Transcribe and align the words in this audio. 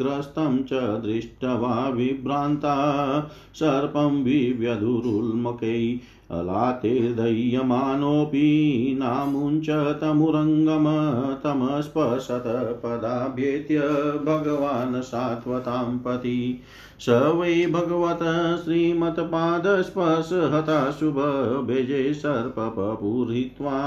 ग्रस्तं 0.00 0.62
च 0.62 0.72
दृष्ट्वा 0.72 1.88
विभ्रान्ता। 1.88 2.76
सर्पं 3.54 4.24
विव्यधुरुल्मकै 4.24 5.98
अलातेर्दह्यमानोऽपि 6.30 7.16
नामुञ्चतमुरङ्गम 8.98 10.84
तमस्पशत 11.34 12.44
पदाभ्येत्य 12.82 13.78
भगवान् 14.24 15.02
सात्वतां 15.02 15.98
पति। 15.98 16.60
स 17.00 17.08
वै 17.08 17.66
भगवत 17.66 18.22
श्रीमत्पादस्पर्श 18.64 20.30
हता 20.32 20.90
शुभभेजे 20.90 22.14
सर्पपूरयित्वा 22.14 23.78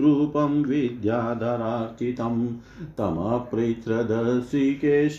रूपं 0.00 0.62
विद्याधरार्चितं 0.62 2.56
तमपृच्छ्रदर्शिकेश 2.98 5.16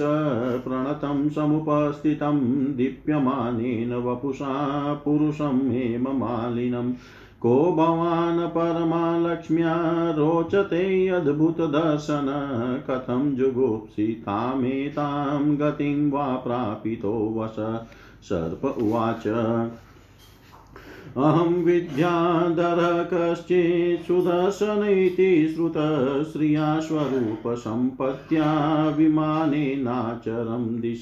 प्रणतं 0.64 1.30
समुपस्थितं 1.30 2.76
दीप्यमानेन 2.76 3.94
वपुषा 3.94 4.94
पुरुषं 4.94 5.72
हेममालिनं। 5.72 6.94
को 7.42 7.72
भवान् 7.72 8.48
परमालक्ष्म्या 8.48 10.12
रोचते 10.12 11.08
अद्भुतदर्शन 11.08 12.82
कथं 12.88 13.36
जुगुप्सितामेतां 13.36 15.58
गतिं 15.58 16.12
वा 16.12 16.28
प्रापितो 16.28 17.34
वश? 17.38 17.80
सर्प 18.24 18.66
उवाच। 18.66 19.28
अहं 21.18 21.64
विद्याधरः 21.64 23.04
कश्चित् 23.14 24.08
सुदर्शनैति 24.08 25.54
श्रुतश्रिया 25.56 26.80
स्वरूपसम्पत्त्या 26.80 28.50
विमानेनाचरं 28.90 30.82
दिश। 30.82 31.02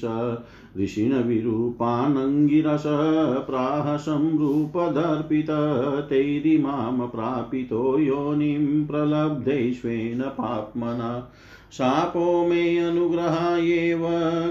ऋषिणविरूपानङ्गिरस 0.80 2.82
प्राहसं 3.46 4.38
रूपदर्पित 4.38 5.46
तैरिमां 6.10 7.08
प्रापितो 7.08 7.98
योनिं 7.98 8.86
प्रलब्धैष्वेन 8.86 10.20
पाप्मना। 10.20 11.32
शापो 11.72 12.46
मे 12.46 12.78
अनुग्रहायेव 12.78 14.06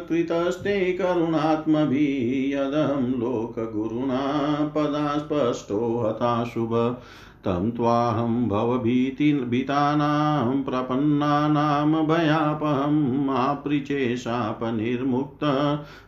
कृतस्ते 0.09 0.94
करुणात्मभिः, 0.94 2.58
यदहं 2.58 3.02
लोकगुरुणा 3.02 4.72
पदास्पष्टो 4.76 6.03
हताशुभ 6.06 6.98
तं 7.46 7.72
त्वाहं 7.72 8.48
भवभीतिभीतानां 8.48 10.64
प्रपन्नानां 10.64 12.06
भयापहम् 12.06 13.30
आपृचे 13.30 14.18
शापनिर्मुक्त 14.18 15.40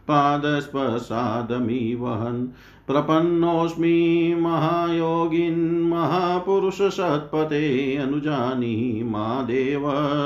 पादस्पसादमिवहन् 0.07 2.47
प्रपन्नोऽस्मि 2.87 4.35
महायोगिन् 4.39 5.89
महापुरुषसत्पते 5.89 7.95
अनुजानी 7.95 9.03
मा 9.03 9.41
देव 9.41 9.83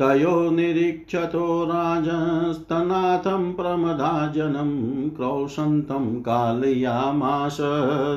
तयो 0.00 0.50
निरीक्षतो 0.50 1.64
राजस्तनाथं 1.64 3.52
प्रमदाजनं 3.52 5.10
क्रौशन्तं 5.10 6.20
कालयामास 6.20 7.56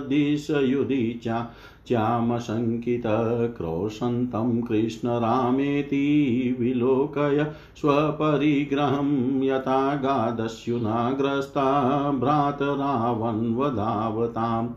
दिशयुधि 0.09 1.21
चा 1.23 1.51
च्यामशङ्कितक्रोशन्तं 1.87 4.61
कृष्णरामेति 4.61 6.55
विलोकय 6.59 7.51
स्वपरिग्रहं 7.81 9.43
यथा 9.43 9.95
गादस्युनाग्रस्ता 10.05 12.11
भ्रातरावन्वधावताम् 12.11 14.69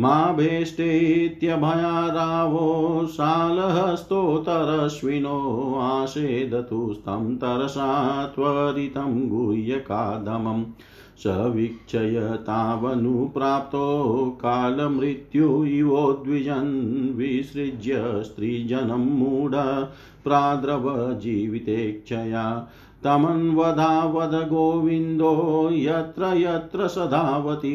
मा 0.00 0.32
भेष्टेत्यभया 0.32 2.06
रावो 2.14 2.66
शालहस्तोतरश्विनो 3.06 4.14
आसेदतुस्तं 5.82 7.36
तरसा 7.36 7.88
त्वरितं 8.34 9.18
गुह्यकादमम् 9.28 10.64
स 11.22 11.26
वीक्षय 11.54 12.16
तावनुप्राप्तो 12.46 13.88
कालमृत्यु 14.42 15.48
इवोद्विजन् 15.64 16.70
विसृज्य 17.16 17.98
स्त्रीजनं 18.24 19.04
मूढ 19.18 19.54
प्राद्रवजीवितेक्षया 23.02 23.72
तमन्वधावद 23.72 24.34
गोविन्दो 24.48 25.70
यत्र 25.72 26.32
यत्र 26.36 26.88
सधावती 26.88 27.72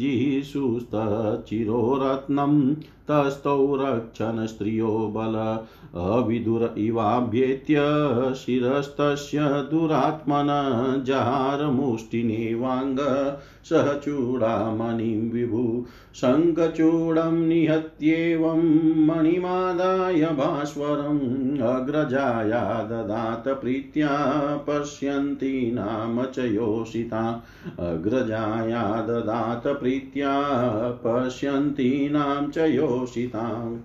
जिषुस्तचिरो 0.00 1.98
रत्नं 2.02 2.74
तस्थौ 3.10 3.76
रक्षन् 3.76 4.46
स्त्रियो 4.46 5.12
बल। 5.16 5.58
अविदुर 6.00 6.74
इवाभ्येत्य 6.78 7.74
शिरस्तस्य 8.34 9.38
दुरात्मन 9.40 10.48
जहारमुष्टिनेवाङ्ग। 11.06 12.96
सह 13.64 13.92
चूडामणिं 13.92 15.30
विभु। 15.30 15.84
शङ्खचूडं 16.14 17.32
निहत्येवं 17.32 18.60
मणिमादाय 19.06 20.20
भास्वरम् 20.20 21.58
अग्रजाया 21.58 22.82
ददात 22.82 23.48
प्रीत्या 23.48 24.08
पश्यन्ति 24.70 25.72
नाम 25.74 26.24
च 26.24 26.38
योषिता। 26.38 27.44
अग्रजाया 27.78 29.00
ददात 29.00 29.66
प्रीत्या 29.66 30.42
पश्यन्ति 31.06 32.08
नाम 32.12 32.50
च 32.50 32.58
योषिता 32.96 33.78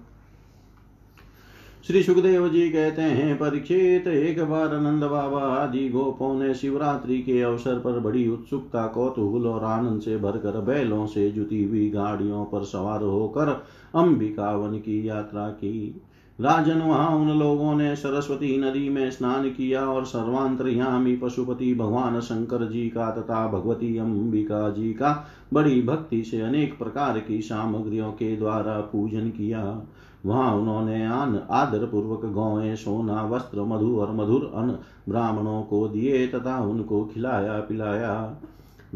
श्री 1.87 2.03
सुखदेव 2.03 2.49
जी 2.49 2.69
कहते 2.69 3.01
हैं, 3.01 3.37
परीक्षित, 3.37 4.07
एक 4.07 4.43
बार 4.43 4.79
नंद 4.79 5.03
बाबा 5.03 5.39
आदि 5.39 5.89
गोपों 5.89 6.39
ने 6.39 6.53
शिवरात्रि 6.53 7.21
के 7.21 7.41
अवसर 7.41 7.79
पर 7.79 7.99
बड़ी 7.99 8.27
उत्सुकता, 8.27 8.87
कौतूहल 8.87 9.47
और 9.47 9.63
आनंद 9.63 10.01
से 10.01 10.17
भरकर 10.17 10.61
बैलों 10.61 11.07
से 11.07 11.31
जुती 11.31 11.63
हुई 11.63 11.89
गाड़ियों 11.89 12.45
पर 12.45 12.63
सवार 12.63 13.01
होकर 13.01 13.65
अंबिकावन 13.95 14.77
की 14.77 15.09
यात्रा 15.09 15.49
की। 15.49 16.01
राजन, 16.41 16.81
वहाँ 16.81 17.09
उन 17.09 17.39
लोगों 17.39 17.75
ने 17.75 17.95
सरस्वती 17.95 18.57
नदी 18.57 18.89
में 18.89 19.11
स्नान 19.11 19.49
किया 19.49 19.81
और 19.81 20.05
सर्वांतरयामी 20.05 21.15
पशुपति 21.15 21.73
भगवान 21.75 22.19
शंकर 22.19 22.67
जी 22.71 22.89
का 22.89 23.11
तथा 23.11 23.47
भगवती 23.47 23.97
अंबिका 23.97 24.69
जी 24.69 24.93
का 24.93 25.27
बड़ी 25.53 25.81
भक्ति 25.81 26.23
से 26.23 26.41
अनेक 26.41 26.77
प्रकार 26.77 27.19
की 27.19 27.41
सामग्रियों 27.41 28.11
के 28.11 28.35
द्वारा 28.35 28.79
पूजन 28.79 29.29
किया। 29.29 29.81
वहाँ 30.25 30.55
उन्होंने 30.55 31.05
आन 31.05 31.43
आदर 31.51 31.85
पूर्वक 31.85 32.25
गौएँ, 32.25 32.75
सोना, 32.75 33.23
वस्त्र, 33.23 33.61
मधु 33.61 33.97
और 33.99 34.11
मधुर 34.11 34.51
अन्न 34.55 34.77
ब्राह्मणों 35.09 35.61
को 35.63 35.87
दिए 35.87 36.27
तथा 36.27 36.59
उनको 36.59 37.05
खिलाया 37.05 37.59
पिलाया। 37.59 38.41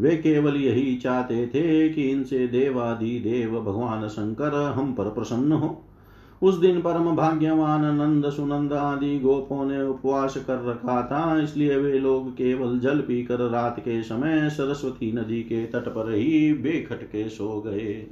वे 0.00 0.16
केवल 0.16 0.56
यही 0.56 0.96
चाहते 0.96 1.46
थे 1.46 1.88
कि 1.88 2.10
इनसे 2.10 2.46
देवादि 2.46 3.18
देव 3.18 3.60
भगवान 3.60 4.08
शंकर 4.08 4.72
हम 4.72 4.92
पर 4.92 5.04
प्रसन्न 5.04 5.52
हो। 5.52 5.84
उस 6.42 6.54
दिन 6.54 6.80
परम 6.80 7.04
भाग्यवान 7.16 7.84
नंद 7.96 8.28
सुनंद 8.30 8.72
आदि 8.72 9.18
गोपों 9.18 9.64
ने 9.64 9.82
उपवास 9.82 10.36
कर 10.36 10.64
रखा 10.64 11.02
था, 11.02 11.40
इसलिए 11.40 11.76
वे 11.76 11.98
लोग 11.98 12.32
केवल 12.32 12.78
जल 12.78 13.00
पीकर 13.00 13.48
रात 13.50 13.78
के 13.80 14.02
समय 14.02 14.48
सरस्वती 14.50 15.12
नदी 15.12 15.42
के 15.42 15.64
तट 15.66 15.88
पर 15.88 16.12
ही 16.14 16.52
बेखटके 16.54 17.28
सो 17.28 17.60
गए। 17.60 18.04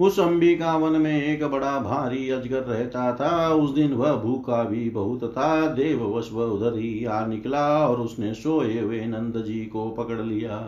उस 0.00 0.18
अंबिका 0.20 0.76
वन 0.76 1.00
में 1.00 1.22
एक 1.22 1.44
बड़ा 1.44 1.78
भारी 1.78 2.28
अजगर 2.30 2.62
रहता 2.62 3.12
था, 3.14 3.48
उस 3.48 3.70
दिन 3.70 3.92
वह 3.92 4.16
भूखा 4.16 4.62
भी 4.64 4.88
बहुत 4.90 5.24
था, 5.24 5.66
देववश 5.66 6.30
वह 6.32 6.44
उधर 6.44 6.78
ही 6.78 7.04
आ 7.04 7.26
निकला 7.26 7.66
और 7.88 8.00
उसने 8.00 8.34
सोए 8.34 8.80
हुए 8.80 9.04
नंद 9.06 9.42
जी 9.42 9.64
को 9.66 9.90
पकड़ 9.90 10.20
लिया। 10.20 10.58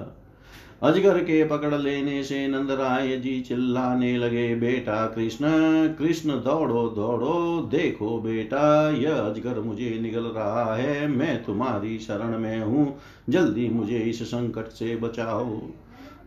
अजगर 0.83 1.19
के 1.19 1.45
पकड़ 1.45 1.75
लेने 1.75 2.23
से 2.23 2.49
नंद 2.49 2.71
राय 2.71 3.17
जी 3.17 3.41
चिल्लाने 3.41 4.17
लगे, 4.19 4.55
बेटा 4.55 5.07
कृष्ण 5.07 5.47
कृष्ण 5.95 6.31
दौड़ो 6.31 6.89
दौड़ो, 6.89 7.69
देखो 7.71 8.21
बेटा, 8.21 8.91
यह 8.91 9.15
अजगर 9.15 9.61
मुझे 9.61 9.99
निगल 10.03 10.25
रहा 10.25 10.75
है, 10.75 11.09
मैं 11.09 11.45
तुम्हारी 11.45 11.99
शरण 11.99 12.39
में 12.39 12.61
हूँ, 12.61 12.99
जल्दी 13.29 13.69
मुझे 13.69 13.99
इस 13.99 14.23
संकट 14.23 14.67
से 14.67 14.97
बचाओ। 14.97 15.61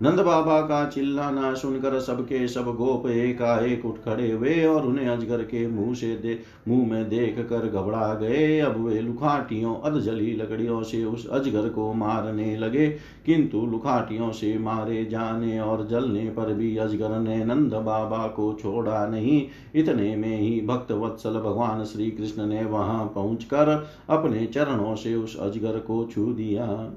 नंद 0.03 0.19
बाबा 0.19 0.61
का 0.61 0.85
चिल्लाना 0.85 1.53
सुनकर 1.53 1.99
सबके 1.99 2.47
सब 2.47 2.75
गोप 2.75 3.07
एकाएक 3.07 3.85
उठ 3.85 3.95
खड़े 3.95 4.31
हुए 4.31 4.65
और 4.65 4.85
उन्हें 4.85 5.07
अजगर 5.07 5.41
के 5.41 5.67
मुँह 5.67 5.93
से 5.93 6.15
दे, 6.15 6.39
मुँह 6.67 6.91
में 6.91 7.09
देख 7.09 7.39
कर 7.39 7.67
घबरा 7.67 8.13
गए। 8.13 8.59
अब 8.59 8.85
वे 8.85 9.01
लुखाटियों, 9.01 9.75
अधजली 9.75 10.33
लकड़ियों 10.33 10.83
से 10.83 11.03
उस 11.05 11.27
अजगर 11.29 11.69
को 11.69 11.93
मारने 11.93 12.57
लगे। 12.57 12.87
किंतु 13.25 13.65
लुखाटियों 13.65 14.31
से 14.31 14.57
मारे 14.59 15.05
जाने 15.05 15.59
और 15.59 15.87
जलने 15.87 16.25
पर 16.29 16.53
भी 16.53 16.77
अजगर 16.77 17.19
ने 17.19 17.45
नंद 17.45 17.73
बाबा 17.73 18.27
को 18.27 18.57
छोड़ा 18.61 19.07
नहीं। 19.07 19.47
इतने 19.75 20.15
में 20.15 20.39
ही 20.39 20.61
भक्त 20.61 20.91
वत्सल 20.91 21.33
भगवान 21.33 21.83
श्री 21.83 22.11
कृष्ण 22.11 22.45
ने 22.45 22.65
वहाँ 22.65 23.11
पहुंचकर 23.15 23.87
अपने 24.09 24.45
चरणों 24.45 24.95
से 24.95 25.15
उस 25.15 25.39
अजगर 25.39 25.79
को 25.79 26.09
छू 26.11 26.33
दिया। 26.33 26.93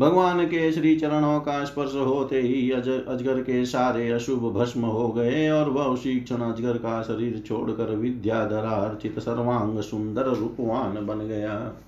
भगवान 0.00 0.46
के 0.46 0.72
श्री 0.72 0.96
चरणों 0.96 1.40
का 1.40 1.64
स्पर्श 1.64 1.94
होते 1.94 2.40
ही 2.40 2.70
अज, 2.70 2.88
अजगर 2.88 3.40
के 3.40 3.64
सारे 3.64 4.10
अशुभ 4.10 4.52
भस्म 4.52 4.80
हो 4.80 5.08
गए 5.08 5.50
और 5.50 5.70
वह 5.70 5.84
उसी 5.84 6.20
क्षण 6.20 6.36
अजगर 6.36 6.76
का 6.76 7.02
शरीर 7.02 7.42
छोड़कर 7.46 7.96
विद्याधरा 7.96 8.70
अर्चित 8.70 9.18
सर्वांग 9.18 9.80
सुंदर 9.80 10.22
रूपवान 10.22 11.06
बन 11.06 11.18
गया। 11.18 11.80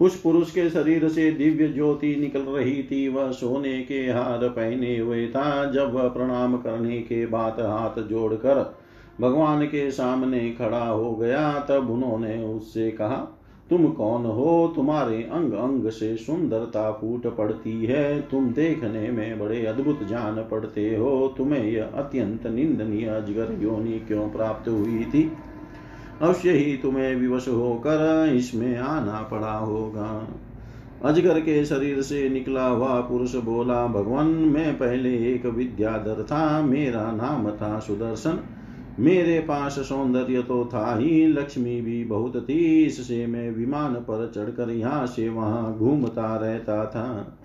उस 0.00 0.20
पुरुष 0.20 0.50
के 0.50 0.70
शरीर 0.70 1.08
से 1.08 1.32
दिव्य 1.32 1.68
ज्योति 1.68 2.16
निकल 2.16 2.40
रही 2.40 2.82
थी। 2.82 3.08
वह 3.08 3.30
सोने 3.30 3.82
के 3.82 4.10
हार 4.10 4.48
पहने 4.48 4.98
हुए 4.98 5.26
था। 5.26 5.70
जब 5.70 5.94
वह 5.94 6.08
प्रणाम 6.08 6.56
करने 6.56 6.98
के 6.98 7.26
बाद 7.26 7.52
हाथ 7.52 8.02
जोड़कर 8.02 8.78
भगवान 9.20 9.66
के 9.66 9.90
सामने 9.90 10.50
खड़ा 10.50 10.86
हो 10.86 11.14
गया 11.14 11.58
तब 11.58 11.90
उन्होंने 11.90 12.44
उससे 12.44 12.90
कहा 12.90 13.33
तुम 13.70 13.88
कौन 13.88 14.24
हो? 14.24 14.72
तुम्हारे 14.76 15.16
अंग 15.16 15.52
अंग 15.52 15.88
से 15.88 16.16
सुंदरता 16.16 16.92
फूट 16.92 17.36
पड़ती 17.36 17.86
है। 17.86 18.20
तुम 18.20 18.48
देखने 18.48 19.10
में 19.10 19.38
बड़े 19.38 19.66
अद्भुत 19.66 20.04
जान 20.04 20.36
पड़ते 20.50 20.96
हो। 20.96 21.34
तुम्हें 21.38 21.64
यह 21.64 21.84
अत्यंत 21.94 22.46
निंदनीय 22.46 23.06
अजगर 23.06 23.58
योनि 23.62 23.98
क्यों 24.06 24.30
प्राप्त 24.30 24.68
हुई 24.68 25.04
थी? 25.04 25.32
अवश्य 26.22 26.50
ही 26.50 26.76
तुम्हें 26.76 27.16
विवश 27.16 27.48
होकर 27.48 28.30
इसमें 28.36 28.76
आना 28.76 29.28
पड़ा 29.30 29.56
होगा। 29.58 30.28
अजगर 31.04 31.40
के 31.40 31.64
शरीर 31.64 32.02
से 32.02 32.28
निकला 32.28 32.66
हुआ 32.66 33.00
पुरुष 33.00 33.34
बोला, 33.34 33.86
भगवान, 33.86 34.26
मैं 34.26 34.78
पहले 34.78 35.34
एक 35.34 35.46
विद्याधर 35.46 36.22
था। 36.22 36.62
मेरा 36.62 37.12
नाम 37.12 37.50
था 37.50 37.78
सुदर्शन। 37.78 38.38
मेरे 38.98 39.40
पास 39.40 39.78
सौंदर्य 39.78 40.42
तो 40.42 40.64
था 40.64 40.96
ही, 40.96 41.26
लक्ष्मी 41.26 41.80
भी 41.80 42.04
बहुत 42.04 42.36
थी, 42.36 42.84
इससे 42.84 43.26
मैं 43.26 43.50
विमान 43.50 43.94
पर 43.94 44.32
चढ़कर 44.34 44.70
यहाँ 44.70 45.06
से 45.06 45.28
वहाँ 45.28 45.78
घूमता 45.78 46.36
रहता 46.36 46.84
था। 46.86 47.38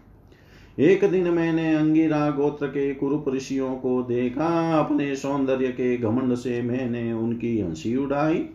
एक 0.80 1.10
दिन 1.12 1.28
मैंने 1.28 1.76
अंगिरा 1.76 2.30
गोत्र 2.30 2.68
के 2.68 2.94
कुरुप 2.94 3.26
ऋषियों 3.30 3.76
को 3.76 4.02
देखा, 4.04 4.80
अपने 4.80 5.16
सौंदर्य 5.16 5.68
के 5.68 5.98
घमंड 5.98 6.36
से 6.36 6.62
मैंने 6.62 7.14
उनकी 7.14 7.60
हँसी 7.60 7.96
उड़ाई। 7.96 8.46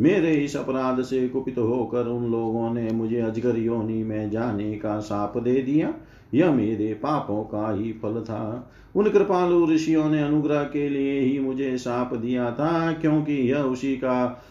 मेरे 0.00 0.32
इस 0.34 0.56
अपराध 0.56 1.02
से 1.02 1.28
कुपित 1.28 1.58
होकर 1.58 2.06
उन 2.06 2.30
लोगों 2.30 2.74
ने 2.74 2.90
मुझे 2.90 3.20
अजगर 3.20 3.58
योनि 3.58 4.02
में 4.02 4.30
जाने 4.30 4.74
का 4.74 4.98
साप 5.00 5.38
दे 5.38 5.62
दिया। 5.62 5.94
यह 6.34 6.50
मेरे 6.52 6.94
पापों 6.94 7.42
का 7.44 7.72
ही 7.72 7.92
फल 7.92 8.20
था। 8.24 8.72
उन 8.96 9.10
कृपालु 9.10 9.70
ऋषियों 9.70 10.10
ने 10.10 10.22
अनुग्रह 10.22 10.62
के 10.62 10.88
लिए 10.88 11.20
ही 11.20 11.38
मुझे 11.38 11.78
साप 11.78 12.14
दिया 12.14 12.50
था, 12.50 12.92
क्योंकि 12.92 13.32
यह 13.32 13.58
उसी 13.58 13.96
का 13.96 14.44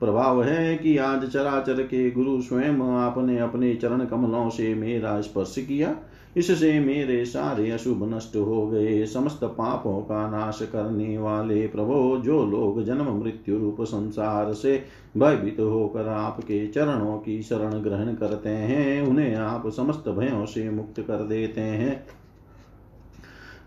प्रभाव 0.00 0.42
है 0.42 0.76
कि 0.76 0.96
आज 0.96 1.30
चराचर 1.32 1.82
के 1.82 2.10
गुरु 2.10 2.40
स्वयं 2.42 2.80
आपने 2.98 3.38
अपने 3.38 3.74
चरण 3.74 4.04
कमलों 4.04 4.50
से 4.50 4.74
मेरा 4.74 5.20
स्पर्श 5.20 5.54
किया। 5.58 5.96
इससे 6.36 6.80
मेरे 6.80 7.24
सारे 7.24 7.70
अशुभ 7.70 8.14
नष्ट 8.14 8.36
हो 8.36 8.66
गए। 8.66 9.04
समस्त 9.06 9.44
पापों 9.44 10.00
का 10.00 10.30
नाश 10.30 10.58
करने 10.62 11.18
वाले 11.18 11.66
प्रभो, 11.66 12.16
जो 12.16 12.44
लोग 12.46 12.82
जन्म 12.84 13.12
मृत्यु 13.22 13.58
रूप 13.58 13.82
संसार 13.82 14.52
से 14.52 14.82
भयभीत 15.16 15.60
होकर 15.60 16.08
आपके 16.08 16.66
चरणों 16.66 17.18
की 17.18 17.42
शरण 17.42 17.80
ग्रहण 17.80 18.14
करते 18.14 18.48
हैं, 18.48 19.02
उन्हें 19.02 19.34
आप 19.34 19.68
समस्त 19.68 20.08
भयों 20.08 20.44
से 20.46 20.70
मुक्त 20.70 21.00
कर 21.00 21.22
देते 21.22 21.60
हैं। 21.60 22.06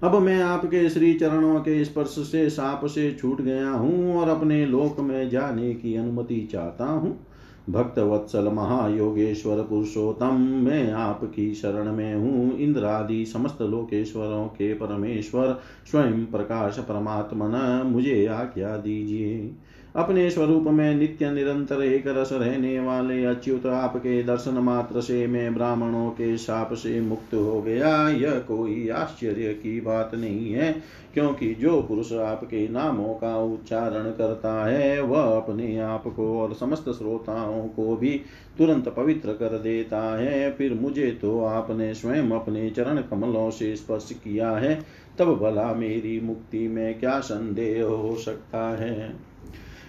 अब 0.04 0.16
मैं 0.16 0.42
आपके 0.42 0.90
श्री 0.90 1.14
चरणों 1.14 1.60
के 1.60 1.86
स्पर्श 1.86 2.16
से, 2.32 2.50
साप 2.50 2.86
से 2.86 3.12
छूट 3.14 3.42
गया 3.42 3.70
हूँ 3.70 4.18
और 4.18 4.30
अपने 4.30 4.66
लोक 4.66 5.00
में 5.00 5.30
जाने 5.30 5.74
की 5.74 5.96
अनुमति 5.96 6.50
चाहता 6.52 6.86
हूँ। 6.86 7.27
भक्त 7.70 8.00
वत्सल 8.00 8.48
महायोगेश्वर 8.48 9.64
पुरुषोत्तम 9.64 10.36
मैं 10.42 10.92
आपकी 10.92 11.54
शरण 11.54 11.92
में 11.92 12.16
हूँ। 12.16 12.58
इंद्रादि 12.58 13.26
समस्त 13.26 13.62
लोकेश्वरों 13.62 14.48
के 14.48 14.74
परमेश्वर, 14.74 15.60
स्वयं 15.92 16.26
प्रकाश 16.26 16.80
परमात्मन, 16.80 17.84
मुझे 17.86 18.26
आज्ञा 18.26 18.78
दीजिए। 18.78 19.56
अपने 19.96 20.30
स्वरूप 20.30 20.64
में 20.64 20.96
नित्य 20.96 21.32
निरंतर 21.32 21.82
एक 21.84 22.08
रस 22.08 22.30
रहने 22.34 22.80
वाले 22.80 23.26
अच्युत 23.26 23.66
आपके 23.66 24.24
दर्शन 24.24 24.54
मात्र 24.54 25.02
से 25.02 25.28
मैं 25.28 25.54
ब्राह्मणों 25.54 26.10
के 26.10 26.38
शाप 26.38 26.74
से 26.74 27.02
मुक्त 27.02 27.34
हो 27.34 27.62
गया। 27.62 28.10
यह 28.10 28.40
कोई 28.40 28.90
आश्चर्य 28.90 29.54
की 29.54 29.82
बात 29.82 30.16
नहीं 30.16 30.54
है, 30.54 30.84
क्योंकि 31.14 31.54
जो 31.54 31.82
पुरुष 31.82 32.14
आपके 32.14 32.68
नामों 32.68 33.14
का 33.14 33.38
उच्चारण 33.38 34.12
करता 34.12 34.66
है, 34.66 35.02
वह 35.02 35.36
अपने 35.38 35.80
आप 35.80 36.04
को 36.08 36.40
और 36.40 36.54
समस्त 36.54 36.90
श्रोताओं 36.90 37.68
को 37.68 37.96
भी 37.96 38.22
तुरंत 38.58 38.90
पवित्र 38.90 39.34
कर 39.34 39.58
देता 39.58 40.02
है। 40.18 40.52
फिर 40.52 40.74
मुझे 40.74 41.12
तो 41.12 41.44
आपने 41.44 41.94
स्वयं 41.94 42.32
अपने 42.32 42.70
चरण 42.70 43.02
कमलों 43.02 43.50
से 43.50 43.76
स्पर्श 43.76 44.10
किया 44.24 44.52
है, 44.52 44.80
तब 45.20 45.36
भला 45.36 45.74
मेरी 45.74 46.20
मुक्ति 46.20 46.68
में 46.68 47.00
क्या 47.00 47.20
संदेह 47.20 47.84
हो 47.84 48.16
सकता 48.16 48.70
है? 48.76 49.37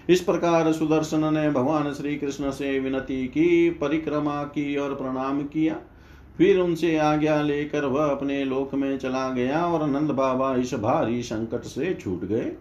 इस 0.09 0.21
प्रकार 0.21 0.73
सुदर्शन 0.73 1.33
ने 1.33 1.49
भगवान 1.51 1.93
श्री 1.93 2.15
कृष्ण 2.15 2.51
से 2.51 2.79
विनती 2.79 3.27
की, 3.27 3.69
परिक्रमा 3.69 4.43
की 4.43 4.77
और 4.77 4.95
प्रणाम 4.95 5.41
किया। 5.41 5.75
फिर 6.37 6.59
उनसे 6.59 6.97
आज्ञा 6.97 7.41
लेकर 7.41 7.85
वह 7.85 8.05
अपने 8.05 8.45
लोक 8.45 8.75
में 8.75 8.97
चला 8.97 9.29
गया 9.29 9.65
और 9.65 9.87
नंद 9.87 10.11
बाबा 10.11 10.55
इस 10.55 10.73
भारी 10.73 11.23
संकट 11.23 11.61
से 11.61 11.93
छूट 11.93 12.25
गए। 12.25 12.51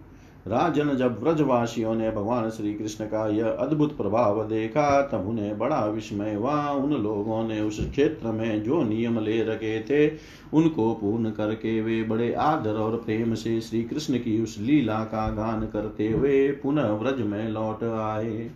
राजन 0.49 0.95
जब 0.97 1.23
व्रजवासियों 1.23 1.95
ने 1.95 2.11
भगवान 2.11 2.51
श्री 2.51 2.75
कृष्ण 2.75 3.05
का 3.05 3.29
यह 3.29 3.49
अद्भुत 3.49 3.97
प्रभाव 3.97 4.43
देखा, 4.45 5.03
तब 5.03 5.29
उन्हें 5.29 5.59
बड़ा 5.59 5.85
विस्मय 5.85 6.35
हुआ। 6.35 6.71
उन 6.71 6.93
लोगों 6.93 7.43
ने 7.49 7.61
उस 7.61 7.91
क्षेत्र 7.91 8.29
में 8.29 8.63
जो 8.63 8.83
नियम 8.83 9.19
ले 9.19 9.43
रखे 9.43 9.81
थे, 9.81 10.09
उनको 10.55 10.93
पूर्ण 10.95 11.31
करके 11.31 11.81
वे 11.81 12.03
बड़े 12.03 12.33
आदर 12.33 12.75
और 12.75 12.97
प्रेम 12.97 13.35
से 13.35 13.61
श्री 13.61 13.83
कृष्ण 13.85 14.19
की 14.19 14.43
उस 14.43 14.59
लीला 14.61 14.99
का 15.05 15.29
गान 15.31 15.67
करते 15.67 16.09
हुए 16.09 16.49
पुनः 16.49 16.93
व्रज 16.93 17.21
में 17.21 17.49
लौट 17.49 17.85
आए। 17.85 18.51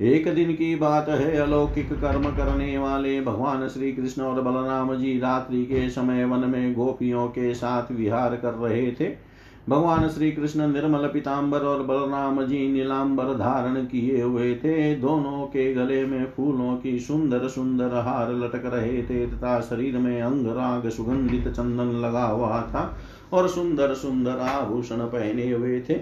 एक 0.00 0.34
दिन 0.34 0.52
की 0.52 0.74
बात 0.76 1.08
है, 1.08 1.36
अलौकिक 1.36 1.92
कर्म 1.92 2.24
करने 2.24 2.78
वाले 2.78 3.20
भगवान 3.20 3.68
श्री 3.68 3.92
कृष्ण 3.92 4.22
और 4.22 4.40
बलराम 4.42 4.94
जी 4.94 5.18
रात्रि 5.18 5.64
के 5.64 5.88
समय 5.90 6.24
वन 6.24 6.50
में 6.50 6.74
गोपियों 6.74 7.26
के 7.28 7.54
साथ 7.54 7.92
विहार 7.92 8.36
कर 8.36 8.52
रहे 8.52 8.92
थे। 8.92 9.27
भगवान 9.68 10.08
श्री 10.08 10.30
कृष्ण 10.32 10.66
निर्मल 10.72 11.06
पिताम्बर 11.06 11.60
और 11.60 11.82
बलराम 11.82 12.42
जी 12.46 12.58
नीलाम्बर 12.68 13.32
धारण 13.34 13.74
किए 13.84 14.22
हुए 14.22 14.54
थे। 14.54 14.94
दोनों 14.96 15.46
के 15.46 15.72
गले 15.74 16.04
में 16.06 16.24
फूलों 16.36 16.76
की 16.76 16.98
सुंदर 16.98 17.46
सुंदर 17.48 17.94
हार 17.94 18.32
लटक 18.34 18.62
रहे 18.64 19.02
थे 19.02 19.26
तथा 19.26 19.60
शरीर 19.60 19.98
में 19.98 20.20
अंग 20.22 20.46
राग 20.48 20.88
सुगंधित 20.88 21.48
चंदन 21.48 21.90
लगा 22.00 22.24
हुआ 22.24 22.60
था 22.62 22.98
और 23.32 23.48
सुंदर 23.48 23.94
सुंदर 23.94 24.38
आभूषण 24.38 24.96
पहने 24.96 25.50
हुए 25.50 25.80
थे। 25.80 25.94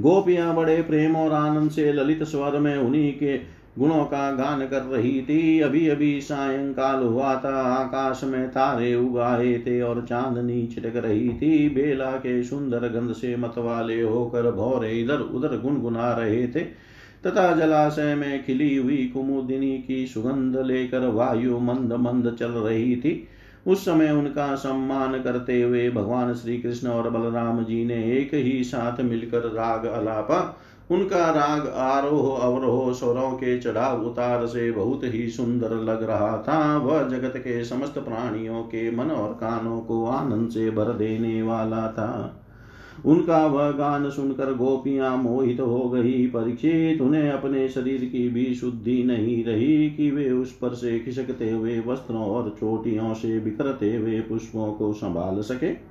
गोपियाँ 0.00 0.54
बड़े 0.54 0.82
प्रेम 0.82 1.16
और 1.16 1.32
आनंद 1.32 1.70
से 1.70 1.92
ललित 1.92 2.22
स्वर 2.22 2.58
में 2.58 2.76
उन्हीं 2.76 3.12
के 3.12 3.57
गुणों 3.78 4.04
का 4.04 4.32
गान 4.32 4.66
कर 4.66 4.82
रही 4.82 5.22
थी। 5.22 5.60
अभी 5.60 5.88
अभी 5.88 6.20
सायंकाल 6.20 7.02
हुआ 7.02 7.34
था। 7.34 7.62
आकाश 7.62 8.20
में 8.24 8.48
तारे 8.48 8.94
उगाए 8.94 9.58
थे 9.58 9.80
और 9.80 10.06
चांदनी 10.08 10.66
छिटक 10.66 10.96
रही 10.96 11.28
थी। 11.28 11.68
बेला 11.68 12.10
के 12.10 12.42
सुंदर 12.42 12.78
गंध 12.78 13.12
से 13.12 13.36
मतवाले 13.36 14.02
होकर 14.02 14.50
भौरे 14.50 14.92
इधर 14.92 15.18
उधर 15.18 15.60
गुनगुना 15.60 16.12
रहे 16.12 16.46
थे। 16.48 16.88
तथा 17.26 17.56
जलाशय 17.56 18.14
में 18.14 18.44
खिली 18.44 18.76
हुई 18.76 19.10
कुमुदिनी 19.14 19.84
की 19.88 20.06
सुगंध 20.06 20.58
लेकर 20.58 21.06
वायु 21.06 21.58
मंद 21.58 21.92
मंद 21.92 22.36
चल 22.40 22.50
रही 22.50 22.96
थी। 22.96 23.28
उस 23.66 23.84
समय 23.84 24.10
उनका 24.10 24.54
सम्मान 24.54 25.22
करते 25.22 25.62
हुए 25.62 25.90
भगवान 25.90 26.34
श्री 26.34 26.58
कृष्ण 26.58 26.88
और 26.88 27.10
बलराम 27.10 27.64
जी 27.64 27.84
ने 27.84 28.12
एक 28.12 28.34
ही 28.34 28.64
साथ 28.64 29.00
मिलकर 29.00 29.38
राग 29.38 29.84
अलापा 29.84 30.60
उनका 30.90 31.30
राग 31.30 31.66
आरोह 31.66 32.38
अवरोह 32.40 32.92
स्वरों 32.92 33.32
के 33.32 33.56
चढ़ाव 33.58 34.04
उतार 34.06 34.46
से 34.46 34.70
बहुत 34.72 35.04
ही 35.04 35.28
सुंदर 35.28 35.74
लग 35.80 36.02
रहा 36.02 36.36
था। 36.38 36.76
वह 36.76 37.02
जगत 37.02 37.36
के 37.36 37.64
समस्त 37.64 37.98
प्राणियों 37.98 38.62
के 38.62 38.90
मन 38.90 39.10
और 39.10 39.32
कानों 39.32 39.80
को 39.80 40.04
आनंद 40.06 40.50
से 40.50 40.70
भर 40.70 40.92
देने 40.92 41.42
वाला 41.42 41.86
था। 41.88 42.34
उनका 43.04 43.46
वह 43.46 43.70
गान 43.70 44.08
सुनकर 44.10 44.52
गोपियाँ 44.52 45.16
मोहित 45.16 45.60
हो 45.60 45.88
गई। 45.88 46.26
परीक्षित 46.26 47.00
उन्हें 47.00 47.30
अपने 47.30 47.68
शरीर 47.68 48.04
की 48.04 48.28
भी 48.28 48.54
शुद्धि 48.54 49.02
नहीं 49.02 49.44
रही 49.44 49.90
कि 49.90 50.10
वे 50.10 50.30
उस 50.30 50.52
पर 50.52 50.74
से 50.74 50.98
खिसकते 50.98 51.50
हुए 51.50 51.78
वस्त्रों 51.80 52.24
और 52.24 52.50
चोटियों 52.50 53.12
से 53.14 53.38
बिखरते 53.40 53.94
हुए 53.96 54.20
पुष्पों 54.20 54.72
को 54.72 54.92
संभाल 54.92 55.40
सके। 55.40 55.87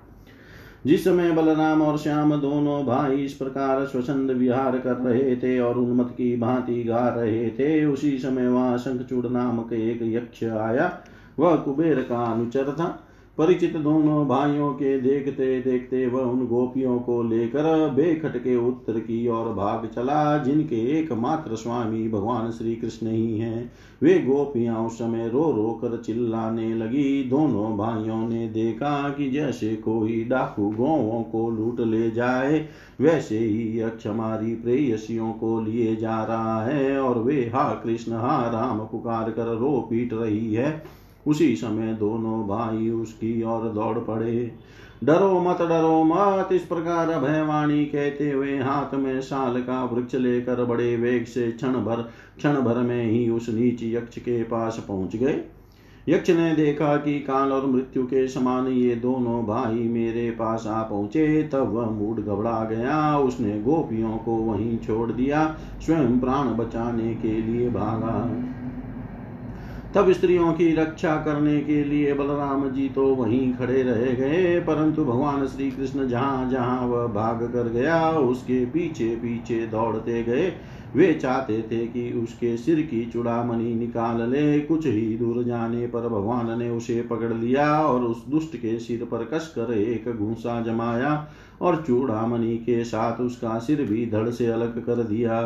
जिस 0.88 1.04
समय 1.04 1.32
बलराम 1.32 1.82
और 1.82 1.98
श्याम 1.98 2.36
दोनों 2.36 2.86
भाई 2.86 3.16
इस 3.16 3.34
प्रकार 3.34 3.86
स्वसंद 3.86 4.32
विहार 4.32 4.78
कर 4.78 4.94
रहे 4.94 5.36
थे 5.36 5.60
और 5.60 5.78
उन्मत 5.78 6.08
की 6.12 6.38
भांति 6.38 6.84
गा 6.84 7.08
रहे 7.10 7.50
थे, 7.50 7.86
उसी 7.86 8.20
समय 8.20 8.48
वहाँ 8.48 8.78
शंखचूड़ 8.78 9.28
नामक 9.28 9.74
एक 9.74 10.00
यक्ष 10.02 10.44
आया। 10.44 11.00
वह 11.40 11.56
कुबेर 11.56 12.00
का 12.02 12.32
अनुचर 12.32 12.72
था। 12.74 13.07
परिचित 13.38 13.76
दोनों 13.78 14.26
भाइयों 14.28 14.72
के 14.74 14.98
देखते 15.00 15.60
देखते 15.62 16.06
वह 16.08 16.22
उन 16.22 16.46
गोपियों 16.48 16.98
को 17.00 17.22
लेकर 17.24 17.90
बेखट 17.90 18.38
के 18.38 18.56
उत्तर 18.58 19.00
की 19.00 19.28
ओर 19.28 19.54
भाग 19.54 19.86
चला, 19.96 20.38
जिनके 20.38 20.76
एकमात्र 21.00 21.56
स्वामी 21.56 22.08
भगवान 22.10 22.52
श्री 22.52 22.76
कृष्ण 22.76 23.08
ही 23.08 23.38
हैं। 23.40 23.72
वे 24.04 24.18
गोपियाँ 24.20 24.86
उस 24.86 24.98
समय 24.98 25.28
रो 25.30 25.52
रो 25.52 25.80
कर 25.82 25.98
चिल्लाने 25.98 26.74
लगी। 26.74 27.24
दोनों 27.24 27.78
भाइयों 27.78 28.28
ने 28.30 28.48
देखा 28.48 29.10
कि 29.10 29.30
जैसे 29.30 29.76
कोई 29.76 30.24
डाकू 30.24 30.70
गौों 30.70 31.24
को 31.24 31.50
लूट 31.50 31.80
ले 31.80 32.12
जाए, 32.12 32.68
वैसे 33.02 33.38
ही 33.38 33.80
यक्ष 33.80 34.08
हमारी 34.08 34.56
प्रेयसियों 34.56 35.32
को 35.34 35.60
लिए 35.62 35.96
जा 35.96 36.24
रहा 36.24 36.64
है 36.66 37.00
और 37.00 37.20
वे 37.20 37.42
हा 37.56 37.70
कृष्ण 37.84 38.12
हा 38.12 38.44
राम 38.50 38.80
पुकार 38.80 39.32
कर 39.32 39.56
रो 39.56 39.88
पीट 39.90 40.14
रही 40.14 40.54
है। 40.54 40.97
उसी 41.28 41.56
समय 41.56 41.94
दोनों 41.94 42.48
भाई 42.48 42.90
उसकी 42.90 43.42
ओर 43.44 43.70
दौड़ 43.70 43.98
पड़े। 43.98 44.52
डरो 45.04 45.40
मत 45.40 45.58
डरो 45.62 46.04
मत, 46.04 46.50
इस 46.52 46.62
प्रकार 46.62 47.08
भयवाणी 47.20 47.86
कहते 47.86 48.32
हुए 48.32 48.58
हाथ 48.58 48.96
में 48.96 49.20
साल 49.22 49.62
का 49.62 49.84
वृक्ष 49.84 50.16
लेकर 50.16 50.64
बड़े 50.66 50.96
वेग 50.98 51.26
से 51.26 51.52
क्षण 51.52 51.74
भर 51.74 52.02
क्षण 52.38 52.62
भर 52.62 52.82
में 52.82 53.06
ही 53.06 53.30
उस 53.30 53.50
नीच 53.50 53.84
यक्ष 53.84 54.18
के 54.18 54.44
पास 54.44 54.86
पहुँच 54.88 55.16
गए। 55.16 55.40
यक्ष 56.10 56.30
ने 56.30 56.56
देखा 56.56 56.96
कि 56.98 57.20
काल 57.20 57.52
और 57.52 57.66
मृत्यु 57.66 58.04
के 58.04 58.28
समान 58.28 58.68
ये 58.68 58.96
दोनों 58.96 59.44
भाई 59.46 59.88
मेरे 59.88 60.30
पास 60.32 60.68
आ 60.68 60.82
पहुँचे। 60.84 61.44
तब 61.44 61.74
वह 61.74 61.90
मूड 61.90 62.20
घबरा 62.26 62.64
गया। 62.72 63.18
उसने 63.18 63.60
गोपियों 63.62 64.18
को 64.18 64.36
वहीं 64.36 64.78
छोड़ 64.78 65.12
दिया, 65.12 65.58
स्वयं 65.82 66.20
प्राण 66.20 66.48
बचाने 66.48 67.14
के 67.16 67.42
लिए 67.42 67.70
भागा। 67.70 68.16
तब 69.98 70.12
स्त्रियों 70.12 70.52
की 70.54 70.72
रक्षा 70.76 71.16
करने 71.18 71.60
के 71.62 71.84
लिए 71.84 72.14
बलराम 72.14 72.70
जी 72.70 72.88
तो 72.90 73.06
वहीं 73.16 73.54
खड़े 73.54 73.82
रह 73.84 74.02
गए, 74.16 74.60
परंतु 74.60 75.06
भगवान 75.06 75.46
श्री 75.48 75.70
कृष्ण 75.72 76.08
जहाँ 76.08 76.50
जहाँ 76.52 76.86
वह 76.88 77.08
भाग 77.14 77.42
कर 77.54 77.70
गया, 77.70 78.10
उसके 78.12 78.66
पीछे 78.66 79.08
पीछे 79.16 79.56
दौड़ते 79.68 80.22
गए। 80.24 80.52
वे 80.96 81.14
चाहते 81.14 81.62
थे 81.62 81.86
कि 81.88 82.12
उसके 82.14 82.56
सिर 82.58 82.82
की 82.82 83.04
चुड़ामणि 83.06 83.74
निकाल 83.76 84.22
ले, 84.32 84.60
कुछ 84.60 84.86
ही 84.86 85.18
दूर 85.18 85.44
जाने 85.44 85.88
पर 85.88 86.08
भगवान 86.10 86.58
ने 86.60 86.70
उसे 86.70 87.02
पकड़ 87.02 87.34
लिया 87.34 87.68
और 87.82 88.04
उस 88.04 88.26
दुष्ट 88.28 88.56
के 88.56 88.78
सिर 88.80 89.04
पर 89.06 89.24
कसकर 89.24 89.74
एक 89.74 90.12
घूसा 90.12 90.62
जमाया 90.62 91.32
और 91.62 91.84
चूड़ामणि 91.88 92.56
के 92.58 92.84
साथ 92.84 93.22
उसका 93.22 93.58
सिर 93.60 93.82
भी 93.84 94.06
धड़ 94.06 94.30
से 94.30 94.48
अलग 94.48 94.80
कर 94.86 95.04
दिया। 95.04 95.42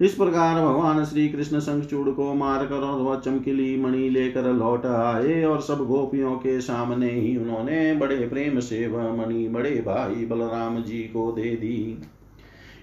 इस 0.00 0.14
प्रकार 0.14 0.64
भगवान 0.64 1.04
श्री 1.04 1.28
कृष्ण 1.28 1.60
शंखचूड़ 1.60 2.08
को 2.08 2.34
मारकर 2.34 2.74
और 2.74 3.00
वह 3.00 3.16
चमकीली 3.16 3.76
मणि 3.80 4.08
लेकर 4.10 4.52
लौट 4.52 4.86
आए 4.86 5.44
और 5.44 5.60
सब 5.60 5.86
गोपियों 5.86 6.34
के 6.36 6.60
सामने 6.60 7.10
ही 7.10 7.36
उन्होंने 7.36 7.94
बड़े 7.94 8.16
प्रेम 8.16 8.60
से 8.60 8.86
वह 8.86 9.14
मणि, 9.14 9.48
बड़े 9.48 9.70
भाई 9.70 10.26
बलराम 10.26 10.82
जी 10.82 10.98
को 10.98 11.32
दे 11.32 11.50
दी। 11.56 12.02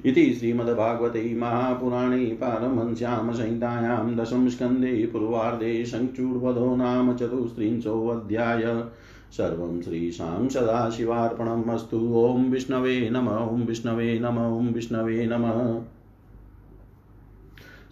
इति 0.06 0.34
श्रीमद्भागवते 0.34 1.36
महापुराणे 1.36 2.26
पारमहंस्यां 2.26 3.34
संहितायां 3.34 4.16
दशमस्कन्धे 4.16 5.10
पूर्वार्धे 5.14 5.86
सङ्चूर्वधो 5.86 6.76
नाम 6.76 7.16
चतुस्त्रिंशोऽध्याय। 7.16 8.84
सर्वं 9.32 9.82
श्रीशां 9.82 10.48
सदाशिवार्पणम् 10.48 11.70
अस्तु। 11.70 11.98
ॐ 11.98 12.50
विष्णवे 12.50 13.10
नम, 13.10 13.28
ॐ 13.28 13.66
विष्णवे 13.66 14.20
नम, 14.20 14.38
ॐ 14.38 14.74
विष्णवे 14.74 15.26
नमः। 15.26 15.97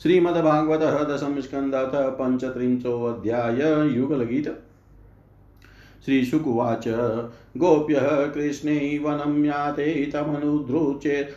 श्रीमद्भागवतः 0.02 1.04
दशमस्कन्धः 1.04 1.90
पञ्चत्रिंशोऽध्याय 1.94 3.90
युगलगीत। 3.98 4.56
श्रीशुकुवाच, 6.06 6.88
गोप्यः 7.58 8.32
कृष्णे 8.32 9.00
वनं 9.04 9.46
याते 9.46 10.10
तमनुद्रुचे 10.14 11.28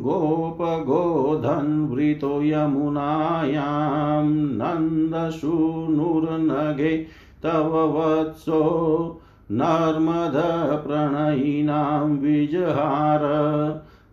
गोपगोधन्वृतो 0.00 2.42
यमुनायां 2.42 4.30
नन्दसूनुर्नगे 4.30 7.06
तव 7.42 7.96
वत्सो 7.96 8.62
नर्मदप्रणयिनां 9.50 12.08
विजहार। 12.08 13.20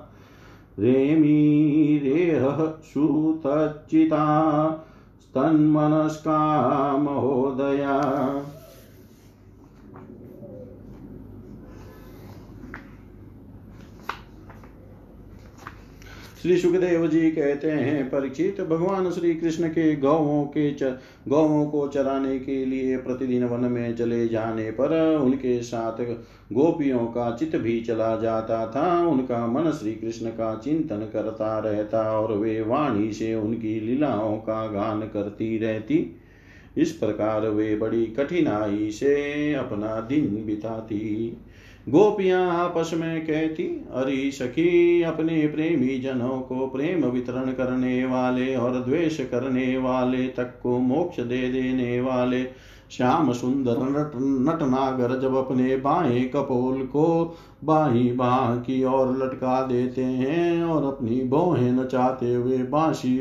रेमिरेह 0.79 2.73
सुतचिता 2.83 4.25
स्तन्मनस्का 5.21 6.37
महोदया 6.97 8.01
श्री 16.43 16.57
सुखदेव 16.57 17.07
जी 17.07 17.31
कहते 17.31 17.71
हैं, 17.71 18.09
परीक्षित, 18.09 18.61
भगवान 18.61 19.11
श्री 19.11 19.35
कृष्ण 19.35 19.67
के 19.67 19.95
गौों 19.95 20.43
के 20.45 20.71
गौों 21.29 21.65
को 21.65 21.87
चराने 21.87 22.39
के 22.39 22.65
लिए 22.65 22.97
प्रतिदिन 22.97 23.43
वन 23.43 23.71
में 23.71 23.95
चले 23.95 24.27
जाने 24.27 24.71
पर 24.71 25.17
उनके 25.17 25.61
साथ 25.61 26.03
गोपियों 26.53 26.99
का 26.99 27.35
चित 27.35 27.55
भी 27.55 27.79
चला 27.81 28.15
जाता 28.15 28.67
था। 28.67 29.07
उनका 29.07 29.47
मन 29.47 29.71
श्री 29.71 29.91
कृष्ण 29.91 30.25
का 30.25 30.61
चिंतन 30.63 31.09
करता 31.13 31.59
रहता 31.59 32.19
और 32.19 32.37
वे 32.37 32.61
वाणी 32.61 33.13
से 33.13 33.35
उनकी 33.35 33.79
लीलाओं 33.79 34.37
का 34.37 34.67
गान 34.67 35.01
करती 35.01 35.57
रहती। 35.57 36.19
इस 36.77 36.91
प्रकार 36.91 37.49
वे 37.49 37.75
बड़ी 37.75 38.05
कठिनाई 38.05 38.91
से 38.91 39.53
अपना 39.53 40.01
दिन 40.01 40.43
बिताती। 40.45 41.37
गोपियाँ 41.89 42.59
आपस 42.59 42.91
में 42.93 43.25
कहती, 43.25 43.63
अरे 43.91 44.31
सखी, 44.31 45.01
अपने 45.01 45.47
प्रेमी 45.47 45.97
जनों 45.99 46.39
को 46.41 46.67
प्रेम 46.67 47.05
वितरण 47.05 47.51
करने 47.51 48.05
वाले 48.05 48.55
और 48.55 48.79
द्वेष 48.79 49.19
करने 49.21 49.77
वाले 49.77 50.27
तक 50.27 50.59
को 50.63 50.79
मोक्ष 50.79 51.19
दे 51.19 51.49
देने 51.49 52.01
वाले 52.01 52.43
श्याम 52.93 53.31
सुंदर 53.33 53.77
नट 53.81 54.11
नटनागर 54.47 55.19
जब 55.19 55.35
अपने 55.35 55.75
बाएँ 55.75 56.23
कपोल 56.25 56.81
को 56.85 57.35
बाई 57.63 58.11
बाह 58.11 58.55
की 58.55 58.83
ओर 58.83 59.17
लटका 59.17 59.61
देते 59.61 60.03
हैं 60.03 60.63
और 60.63 60.83
अपनी 60.83 61.21
बोहें 61.23 61.71
नचाते 61.71 62.33
हुए 62.33 62.57
बांसी, 62.57 63.17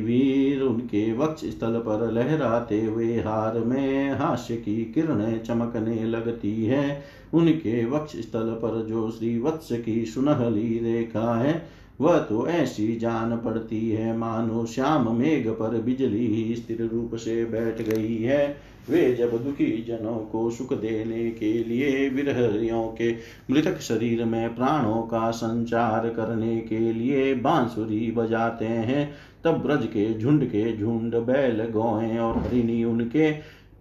वीर, 0.00 0.62
उनके 0.62 1.16
वक्ष 1.16 1.44
स्थल 1.44 1.72
पर 1.72 2.12
लहराते 2.12 2.84
हुए 2.84 3.20
हार 3.20 3.58
में 3.58 4.10
हास्य 4.10 4.56
की 4.56 4.92
किरणें 4.94 5.42
चमकने 5.42 6.04
लगती 6.04 6.64
है। 6.64 7.04
उनके 7.34 7.86
वक्ष 7.86 8.16
स्थल 8.16 8.50
पर 8.50 8.86
जो 8.88 9.10
श्री 9.10 9.40
वत्स 9.40 9.68
की 9.72 10.06
सुनहली 10.06 10.78
रेखा 10.78 11.38
है, 11.38 11.68
वह 12.00 12.18
तो 12.18 12.46
ऐसी 12.46 12.96
जान 12.96 13.36
पड़ती 13.36 13.90
है, 13.90 14.16
मानो 14.16 14.66
श्याम 14.66 15.16
मेघ 15.16 15.48
पर 15.48 15.80
बिजली 15.80 16.54
स्थिर 16.54 16.90
रूप 16.92 17.14
से 17.14 17.44
बैठ 17.44 17.82
गई 17.82 18.16
है। 18.16 18.71
वे 18.90 19.14
जब 19.14 19.44
दुखी 19.44 19.84
जनों 19.88 20.16
को 20.16 20.50
सुख 20.50 20.72
देने 20.72 21.30
के 21.30 21.52
लिए 21.64 22.08
विरहियों 22.08 22.88
के 22.88 23.12
मृतक 23.50 23.80
शरीर 23.80 24.24
में 24.24 24.54
प्राणों 24.56 25.02
का 25.02 25.30
संचार 25.30 26.08
करने 26.08 26.58
के 26.60 26.92
लिए 26.92 27.34
बांसुरी 27.34 28.10
बजाते 28.10 28.64
हैं, 28.64 29.14
तब 29.44 29.50
ब्रज 29.50 29.86
के 29.86 30.18
झुंड 30.18 30.44
के 30.44 30.76
झुंड 30.76 31.14
बैल 31.14 31.64
गौएँ 31.64 32.18
और 32.18 32.38
हरिणी 32.38 32.84
उनके 32.84 33.32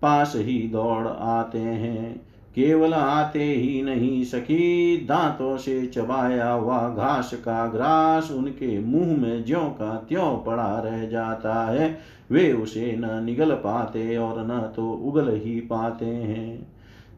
पास 0.01 0.33
ही 0.35 0.59
दौड़ 0.67 1.07
आते 1.07 1.59
हैं। 1.59 2.21
केवल 2.55 2.93
आते 2.93 3.43
ही 3.43 3.81
नहीं 3.81 4.23
सकी 4.23 4.97
दांतों 4.97 5.57
से 5.57 5.85
चबाया 5.85 6.51
हुआ 6.51 6.89
घास 6.89 7.33
का 7.33 7.67
ग्रास 7.67 8.31
उनके 8.31 8.79
मुँह 8.79 9.17
में 9.17 9.45
ज्यो 9.45 9.59
का 9.59 10.05
त्यों 10.09 10.37
पड़ा 10.37 10.79
रह 10.79 11.05
जाता 11.05 11.65
है। 11.65 11.97
वे 12.31 12.53
उसे 12.53 12.95
न 12.99 13.23
निगल 13.25 13.51
पाते 13.51 14.17
और 14.17 14.35
न 14.39 14.73
तो 14.75 14.91
उगल 14.91 15.29
ही 15.45 15.59
पाते 15.59 16.05
हैं। 16.05 16.67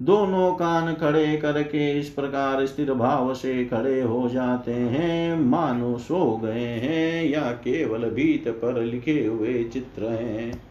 दोनों 0.02 0.52
कान 0.52 0.94
खड़े 0.94 1.38
करके 1.38 2.00
इस 2.00 2.10
प्रकार 2.10 2.66
स्थिर 2.66 2.94
भाव 2.94 3.34
से 3.34 3.66
खड़े 3.66 4.02
हो 4.02 4.30
जाते 4.30 4.72
हैं। 4.72 5.40
मानो 5.40 5.98
सो 5.98 6.38
गए 6.38 6.68
हैं 6.68 7.26
या 7.26 7.42
केवल 7.42 8.10
भीत 8.10 8.48
पर 8.48 8.82
लिखे 8.82 9.26
हुए 9.26 9.64
चित्र 9.64 10.04
हैं। 10.04 10.62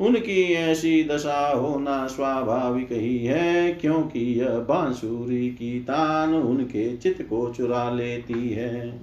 उनकी 0.00 0.42
ऐसी 0.52 1.04
दशा 1.04 1.48
होना 1.48 2.06
स्वाभाविक 2.06 2.88
ही 2.92 3.18
है, 3.18 3.72
क्योंकि 3.72 4.20
यह 4.40 4.48
बांसुरी 4.48 5.48
की 5.48 5.80
तान 5.80 6.34
उनके 6.34 6.96
चित्त 6.96 7.22
को 7.22 7.50
चुरा 7.50 7.90
लेती 7.90 8.50
है। 8.50 9.00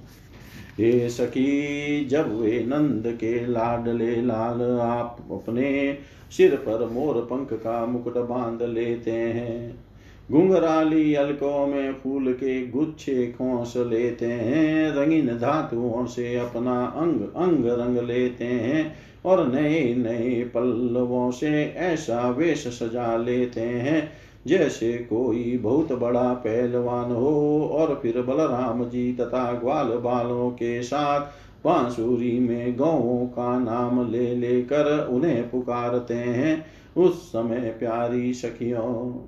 हे 0.80 1.08
सखी 1.08 2.04
जब 2.04 2.40
वे 2.40 2.64
नंद 2.68 3.02
के 3.06 3.46
लाडले 3.46 4.22
लाल 4.22 4.62
आप 4.80 5.16
अपने 5.30 5.98
सिर 6.36 6.56
पर 6.56 6.88
मोर 6.88 7.14
पंख 7.14 7.52
का 7.52 7.86
मुकुट 7.86 8.18
बाँध 8.18 8.62
लेते 8.62 9.10
हैं। 9.10 9.84
घुंघराली 10.30 11.14
अलकों 11.14 11.66
में 11.66 11.92
फूल 11.92 12.32
के 12.32 12.66
गुच्छे 12.66 13.26
खोस 13.26 13.74
लेते 13.76 14.26
हैं। 14.26 14.92
रंगीन 14.92 15.26
धातुओं 15.26 16.06
से 16.06 16.36
अपना 16.36 16.84
अंग 16.84 17.20
अंग 17.20 17.66
रंग 17.66 17.98
लेते 17.98 18.44
हैं 18.44 18.96
और 19.24 19.52
नए 19.54 19.94
नए 19.94 20.44
पल्लवों 20.54 21.30
से 21.30 21.64
ऐसा 21.64 22.30
वेश 22.30 22.66
सजा 22.66 23.16
लेते 23.16 23.60
हैं। 23.60 24.12
जैसे 24.46 24.92
कोई 24.92 25.58
बहुत 25.58 25.92
बड़ा 25.92 26.32
पहलवान 26.34 27.12
हो 27.12 27.68
और 27.72 27.98
फिर 28.02 28.20
बलराम 28.22 28.84
जी 28.84 29.12
तथा 29.12 29.52
ग्वाल 29.52 29.88
बालों 29.88 30.50
के 30.50 30.82
साथ 30.82 31.20
बांसुरी 31.64 32.38
में 32.40 32.76
गौ 32.76 33.26
का 33.26 33.58
नाम 33.58 34.10
ले 34.10 34.34
लेकर 34.34 35.08
उन्हें 35.10 35.50
पुकारते 35.50 36.14
हैं। 36.14 36.64
उस 36.96 37.28
समय 37.28 37.76
प्यारी 37.78 38.32
सखियों, 38.34 39.26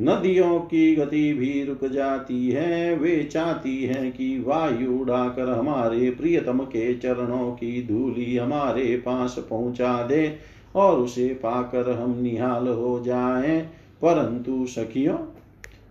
नदियों 0.00 0.58
की 0.58 0.94
गति 0.96 1.32
भी 1.32 1.64
रुक 1.64 1.84
जाती 1.84 2.50
है। 2.50 2.96
वे 2.96 3.22
चाहती 3.24 3.84
हैं 3.84 4.12
कि 4.12 4.44
वायु 4.46 4.98
उड़ाकर 4.98 5.50
हमारे 5.50 6.10
प्रियतम 6.10 6.58
के 6.58 6.94
चरणों 6.94 7.50
की 7.52 7.86
धूली 7.86 8.36
हमारे 8.36 8.96
पास 8.96 9.36
पहुँचा 9.50 10.02
दे 10.02 10.36
और 10.76 10.98
उसे 10.98 11.28
पाकर 11.28 11.90
हम 11.90 12.18
निहाल 12.22 12.68
हो 12.68 13.00
जाएँ। 13.00 13.68
परंतु 14.02 14.66
सखियों, 14.66 15.18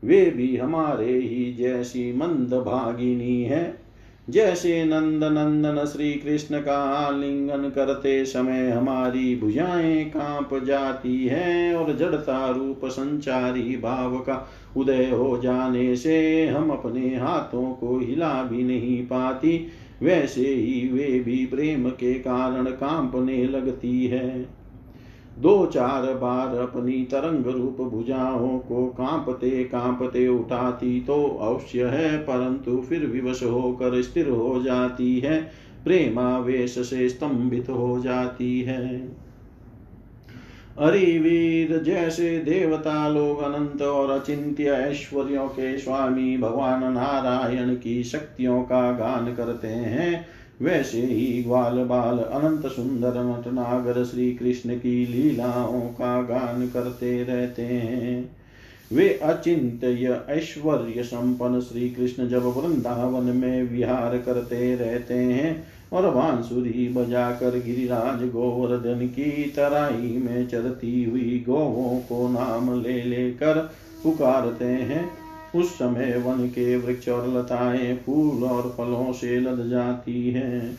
वे 0.03 0.25
भी 0.25 0.57
हमारे 0.57 1.17
ही 1.17 1.53
जैसी 1.53 2.13
मंद 2.13 2.53
भागिनी 2.53 3.43
है। 3.43 3.89
जैसे 4.29 4.85
नंद 4.85 5.23
नंदन 5.23 5.85
श्री 5.85 6.13
कृष्ण 6.13 6.61
का 6.61 6.77
आलिंगन 6.77 7.69
करते 7.69 8.25
समय 8.25 8.69
हमारी 8.69 9.35
भुजाएँ 9.35 10.05
काँप 10.05 10.63
जाती 10.63 11.27
है 11.27 11.75
और 11.75 11.97
जड़ता 11.97 12.49
रूप 12.49 12.81
संचारी 12.85 13.77
भाव 13.77 14.17
का 14.17 14.49
उदय 14.77 15.09
हो 15.09 15.37
जाने 15.37 15.95
से 15.95 16.47
हम 16.47 16.69
अपने 16.69 17.15
हाथों 17.15 17.73
को 17.73 17.99
हिला 17.99 18.43
भी 18.43 18.63
नहीं 18.63 19.03
पाती, 19.03 19.67
वैसे 20.01 20.47
ही 20.47 20.89
वे 20.93 21.19
भी 21.19 21.45
प्रेम 21.45 21.89
के 21.89 22.13
कारण 22.13 22.65
कांपने 22.65 23.43
लगती 23.43 24.07
है। 24.07 24.58
दो 25.39 25.65
चार 25.65 26.13
बार 26.13 26.55
अपनी 26.57 27.01
तरंग 27.03 27.45
रूप 27.47 27.77
भुजाओं 27.91 28.57
को 28.59 28.85
कांपते 28.87 29.63
कांपते 29.63 30.27
उठाती 30.27 30.99
तो 31.01 31.23
अवश्य 31.41 31.85
है, 31.85 32.17
परंतु 32.17 32.77
फिर 32.79 33.05
विवश 33.05 33.43
होकर 33.43 34.01
स्थिर 34.01 34.29
हो 34.29 34.61
जाती 34.61 35.19
है, 35.19 35.41
प्रेमावेश 35.83 36.77
से 36.79 37.07
स्तंभित 37.09 37.69
हो 37.69 37.99
जाती 37.99 38.59
है। 38.61 38.97
अरिवीर 40.79 41.77
जैसे 41.77 42.37
देवता 42.39 43.07
लोग 43.09 43.41
अनंत 43.41 43.81
और 43.81 44.09
अचिंत्य 44.09 44.63
ऐश्वर्यों 44.63 45.47
के 45.47 45.77
स्वामी 45.77 46.37
भगवान 46.37 46.83
नारायण 46.93 47.73
की 47.75 48.03
शक्तियों 48.03 48.61
का 48.61 48.91
गान 48.91 49.33
करते 49.35 49.67
हैं 49.67 50.25
वैसे 50.61 51.01
ही 51.01 51.43
ग्वाल 51.43 51.77
बाल 51.83 52.17
अनंत 52.19 52.65
सुंदर 52.65 53.23
नटनागर 53.23 54.03
श्री 54.03 54.31
कृष्ण 54.33 54.75
की 54.75 55.05
लीलाओं 55.05 55.81
का 55.81 56.21
गान 56.21 56.67
करते 56.67 57.23
रहते 57.23 57.61
हैं। 57.61 58.37
वे 58.93 59.09
अचिंत्य 59.23 60.19
ऐश्वर्य 60.29 61.03
संपन्न 61.03 61.59
श्री 61.61 61.89
कृष्ण 61.89 62.27
जब 62.27 62.45
वृंदावन 62.57 63.23
में 63.23 63.63
विहार 63.63 64.17
करते 64.17 64.75
रहते 64.75 65.13
हैं 65.13 65.67
और 65.93 66.09
बांसुरी 66.11 66.87
बजाकर 66.89 67.59
गिरिराज 67.59 68.27
गोवर्धन 68.29 69.07
की 69.07 69.53
तराई 69.55 70.17
में 70.17 70.47
चरती 70.47 71.03
हुई 71.03 71.43
गौवों 71.47 71.99
को 71.99 72.27
नाम 72.29 72.81
ले 72.81 73.01
लेकर 73.03 73.57
पुकारते 74.03 74.65
हैं 74.65 75.18
उस 75.55 75.73
समय 75.73 76.23
वन 76.25 76.47
के 76.47 76.77
वृक्ष 76.77 77.09
और 77.09 77.37
लताएँ 77.37 77.95
फूल 77.95 78.43
और 78.43 78.75
फलों 78.77 79.13
से 79.13 79.39
लद 79.39 79.69
जाती 79.69 80.29
हैं। 80.29 80.77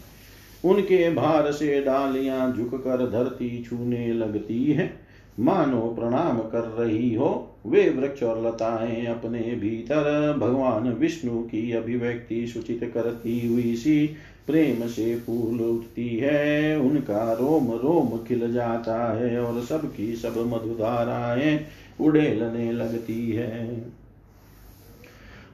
उनके 0.64 1.10
भार 1.10 1.52
से 1.52 1.80
डालियाँ 1.80 2.52
झुककर 2.52 3.10
धरती 3.10 3.64
छूने 3.70 4.12
लगती 4.12 4.64
है। 4.64 5.10
मानो 5.40 5.80
प्रणाम 5.80 6.38
कर 6.38 6.76
रही 6.78 7.14
हो, 7.14 7.58
वे 7.66 7.90
वृक्ष 7.90 8.22
और 8.22 8.46
लताएँ 8.46 9.06
अपने 9.06 9.38
भीतर 9.38 10.36
भगवान 10.38 10.92
विष्णु 10.92 11.42
की 11.42 11.72
अभिव्यक्ति 11.72 12.46
सूचित 12.46 12.90
करती 12.94 13.48
हुई 13.48 13.76
सी 13.76 14.06
प्रेम 14.46 14.86
से 14.86 15.16
फूल 15.16 15.60
उठती 15.60 16.16
है। 16.16 16.80
उनका 16.80 17.32
रोम 17.32 17.72
रोम 17.72 18.18
खिल 18.18 18.52
जाता 18.52 19.18
है 19.18 19.40
और 19.40 19.60
सबकी 19.62 20.16
सब 20.16 20.34
मधुधाराएँ 20.38 21.66
उड़ेलने 22.00 22.72
लगती 22.72 23.32
है। 23.32 23.99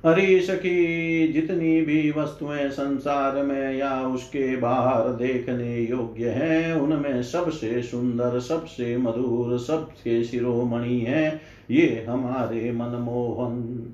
अरे 0.05 0.41
की 0.41 1.29
जितनी 1.29 1.83
भी 1.83 2.11
वस्तुएँ 2.11 2.71
संसार 2.71 3.43
में 3.43 3.77
या 3.77 4.03
उसके 4.03 4.57
बाहर 4.57 5.09
देखने 5.09 5.81
योग्य 5.81 6.29
हैं, 6.29 6.73
उनमें 6.75 7.23
सबसे 7.23 7.83
सुंदर, 7.83 8.39
सबसे 8.39 8.97
मधुर 8.97 9.59
सबसे 9.59 10.25
शिरोमणि 10.25 11.01
है, 11.01 11.41
ये 11.71 12.07
हमारे 12.09 12.73
मनमोहन। 12.73 13.87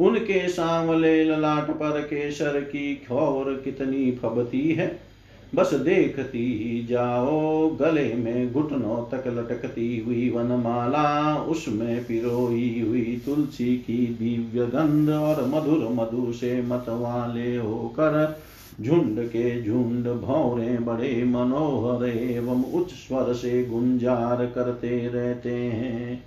उनके 0.00 0.48
सांवले 0.48 1.24
ललाट 1.24 1.70
पर 1.70 2.00
केसर 2.00 2.60
की 2.60 2.94
खौर 3.08 3.60
कितनी 3.64 4.12
फबती 4.12 4.72
है। 4.72 5.07
बस 5.54 5.74
देखती 5.74 6.38
ही 6.38 6.86
जाओ, 6.86 7.68
गले 7.70 8.14
में 8.14 8.52
घुटनों 8.52 9.02
तक 9.10 9.26
लटकती 9.26 9.98
हुई 9.98 10.30
वनमाला, 10.30 11.36
उसमें 11.36 12.04
पिरोई 12.04 12.84
हुई 12.88 13.22
तुलसी 13.26 13.76
की 13.76 13.96
दिव्य 14.20 14.66
गंध 14.66 15.10
और 15.10 15.46
मधुर 15.46 15.88
मधु 15.92 16.32
से 16.32 16.62
मतवाले 16.62 17.56
होकर 17.56 18.38
झुंड 18.80 19.18
के 19.28 19.62
झुंड 19.62 20.08
भौरे 20.20 20.78
बड़े 20.78 21.24
मनोहर 21.24 22.08
एवं 22.08 22.64
उच्च 22.64 22.90
स्वर 22.90 23.32
से 23.32 23.64
गुंजार 23.64 24.46
करते 24.46 25.08
रहते 25.08 25.54
हैं। 25.54 26.24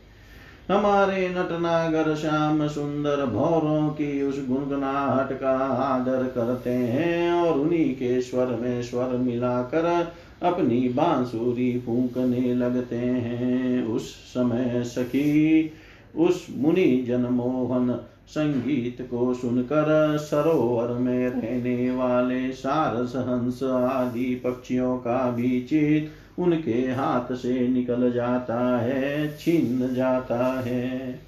हमारे 0.70 1.30
नटनागर 1.30 2.16
श्याम 2.16 2.68
सुंदर 2.68 3.26
भौरों 3.26 3.90
की 3.90 4.24
उस 4.24 4.48
गुनगुनाहट 4.48 5.40
का 5.40 5.58
आदर 5.68 6.24
करते 6.24 6.70
हैं 6.70 7.32
और 7.32 7.60
उन्हीं 7.60 7.96
के 7.96 8.22
स्वर 8.22 8.46
में 8.46 8.84
स्वर 8.84 9.18
मिलाकर 9.18 10.12
अपनी 10.44 10.90
बांसुरी 10.90 11.80
फूकने 11.80 12.56
लगते 12.56 12.96
हैं। 12.96 13.86
उस 13.86 14.14
समय 14.14 14.84
सखी, 14.86 15.72
उस 16.16 16.48
मुनि 16.58 17.06
जनमोहन 17.08 18.00
संगीत 18.28 19.08
को 19.12 19.34
सुनकर 19.34 20.18
सरोवर 20.18 20.88
में 20.88 21.30
रहने 21.30 21.92
वाले 21.92 22.52
सारस 22.52 23.14
हंस 23.16 23.64
आदि 23.64 24.42
पक्षियों 24.44 24.98
का 24.98 25.32
भी 25.32 25.62
चित 25.62 26.12
उनके 26.40 26.72
हाथ 26.72 27.34
से 27.36 27.68
निकल 27.68 28.12
जाता 28.12 28.78
है 28.78 29.38
छीन 29.38 29.94
जाता 29.94 30.62
है। 30.62 31.20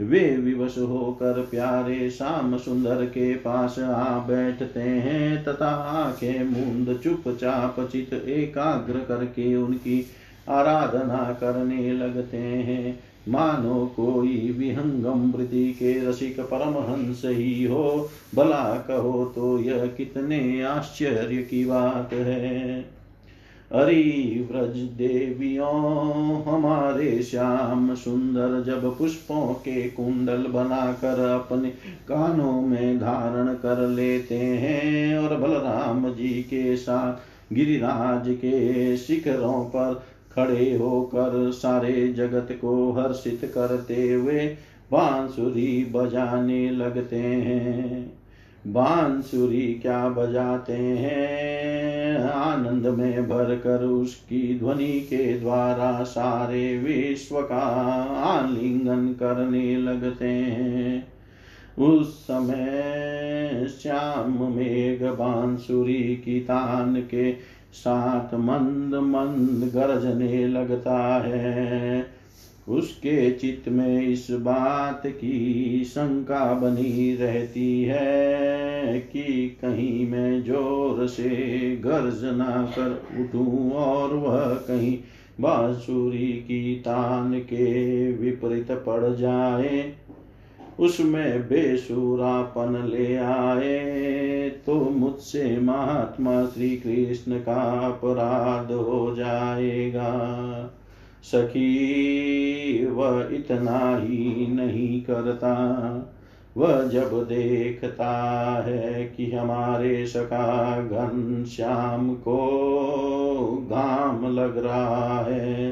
वे 0.00 0.36
विवश 0.36 0.78
होकर 0.78 1.40
प्यारे 1.50 2.10
शाम 2.10 2.58
सुंदर 2.58 3.04
के 3.04 3.34
पास 3.34 3.78
आ 3.78 4.18
बैठते 4.18 4.80
हैं 4.80 5.44
तथा 5.44 5.68
आँखें 5.68 6.44
मूंद 6.44 7.00
चुपचाप 7.04 7.88
चित 7.92 8.12
एकाग्र 8.14 8.98
करके 8.98 9.54
उनकी 9.56 10.06
आराधना 10.48 11.36
करने 11.40 11.92
लगते 11.92 12.36
हैं। 12.36 12.98
मानो 13.28 13.86
कोई 13.96 14.54
विहंगम 14.58 15.32
वृद्धि 15.32 15.72
के 15.72 16.08
रसिक 16.08 16.40
परमहंस 16.40 17.22
ही 17.24 17.64
हो, 17.64 18.08
भला 18.34 18.84
कहो 18.88 19.24
तो 19.34 19.58
यह 19.58 19.86
कितने 19.86 20.62
आश्चर्य 20.62 21.36
की 21.36 21.64
बात 21.64 22.12
है। 22.12 23.01
हरि 23.74 24.48
व्रज 24.52 24.76
देवियों, 24.76 26.42
हमारे 26.42 27.22
श्याम 27.22 27.94
सुंदर, 27.94 28.62
जब 28.62 28.98
पुष्पों 28.98 29.54
के 29.54 29.88
कुंडल 29.88 30.46
बनाकर 30.46 31.20
अपने 31.20 31.70
कानों 32.08 32.60
में 32.62 32.98
धारण 32.98 33.54
कर 33.54 33.88
लेते 33.88 34.38
हैं 34.38 35.18
और 35.18 35.36
बलराम 35.36 36.14
जी 36.14 36.28
के 36.28 36.76
साथ 36.76 37.54
गिरिराज 37.54 38.24
के 38.28 38.96
शिखरों 38.96 39.64
पर 39.64 40.02
खड़े 40.32 40.76
होकर 40.76 41.50
सारे 41.50 42.12
जगत 42.12 42.48
को 42.60 42.92
हर्षित 42.92 43.52
करते 43.54 44.12
हुए 44.12 44.46
बांसुरी 44.92 45.84
बजाने 45.84 46.70
लगते 46.70 47.16
हैं। 47.16 48.21
बांसुरी 48.66 49.78
क्या 49.82 50.08
बजाते 50.08 50.72
हैं? 50.72 52.18
आनंद 52.24 52.86
में 52.86 53.28
भर 53.28 53.56
कर 53.56 53.84
उसकी 53.84 54.58
ध्वनि 54.58 55.00
के 55.00 55.38
द्वारा 55.38 56.02
सारे 56.02 56.78
विश्व 56.78 57.42
का 57.42 57.60
आलिंगन 58.14 59.08
करने 59.08 59.76
लगते 59.76 60.28
हैं। 60.28 61.08
उस 61.78 62.24
समय 62.24 63.66
श्याम 63.82 64.56
मेघ 64.56 65.02
बांसुरी 65.02 66.22
की 66.24 66.40
तान 66.40 66.96
के 66.96 67.32
साथ 67.72 68.34
मंद 68.34 68.94
मंद 68.94 69.70
गरजने 69.74 70.48
लगता 70.48 71.22
है। 71.26 72.06
उसके 72.66 73.30
चित्त 73.30 73.68
में 73.68 74.02
इस 74.02 74.26
बात 74.40 75.02
की 75.06 75.84
शंका 75.84 76.52
बनी 76.54 77.14
रहती 77.16 77.82
है 77.82 78.98
कि 79.02 79.48
कहीं 79.62 80.06
मैं 80.08 80.42
ज़ोर 80.44 81.06
से 81.06 81.30
गर्जना 81.76 82.62
कर 82.74 83.22
उठूं 83.22 83.70
और 83.72 84.14
वह 84.16 84.54
कहीं 84.68 84.96
बांसुरी 85.40 86.32
की 86.46 86.74
तान 86.76 87.38
के 87.42 87.66
विपरीत 88.12 88.70
पड़ 88.86 89.14
जाए, 89.16 89.92
उसमें 90.78 91.42
बेसुरापन 91.48 92.82
ले 92.88 93.14
आए 93.16 94.48
तो 94.66 94.74
मुझसे 94.90 95.56
महात्मा 95.60 96.44
श्री 96.46 96.70
कृष्ण 96.76 97.38
का 97.40 97.60
अपराध 97.86 98.72
हो 98.72 99.14
जाएगा। 99.16 100.10
सखी, 101.22 102.86
वह 102.86 103.28
इतना 103.32 103.96
ही 103.96 104.46
नहीं 104.46 105.02
करता। 105.02 105.54
वह 106.56 106.82
जब 106.82 107.26
देखता 107.28 108.10
है 108.66 109.04
कि 109.04 109.30
हमारे 109.30 110.06
सका 110.06 110.82
घन 110.82 111.44
श्याम 111.44 112.14
को 112.14 112.36
घाम 113.70 114.34
लग 114.34 114.58
रहा 114.58 115.20
है, 115.20 115.70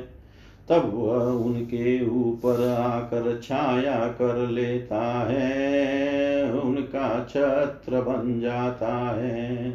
तब 0.69 0.91
वह 0.95 1.23
उनके 1.23 2.09
ऊपर 2.09 2.69
आकर 2.69 3.41
छाया 3.43 4.09
कर 4.09 4.49
लेता 4.49 5.27
है, 5.31 6.53
उनका 6.53 7.27
छत्र 7.31 8.01
बन 8.01 8.41
जाता 8.41 8.97
है। 8.97 9.73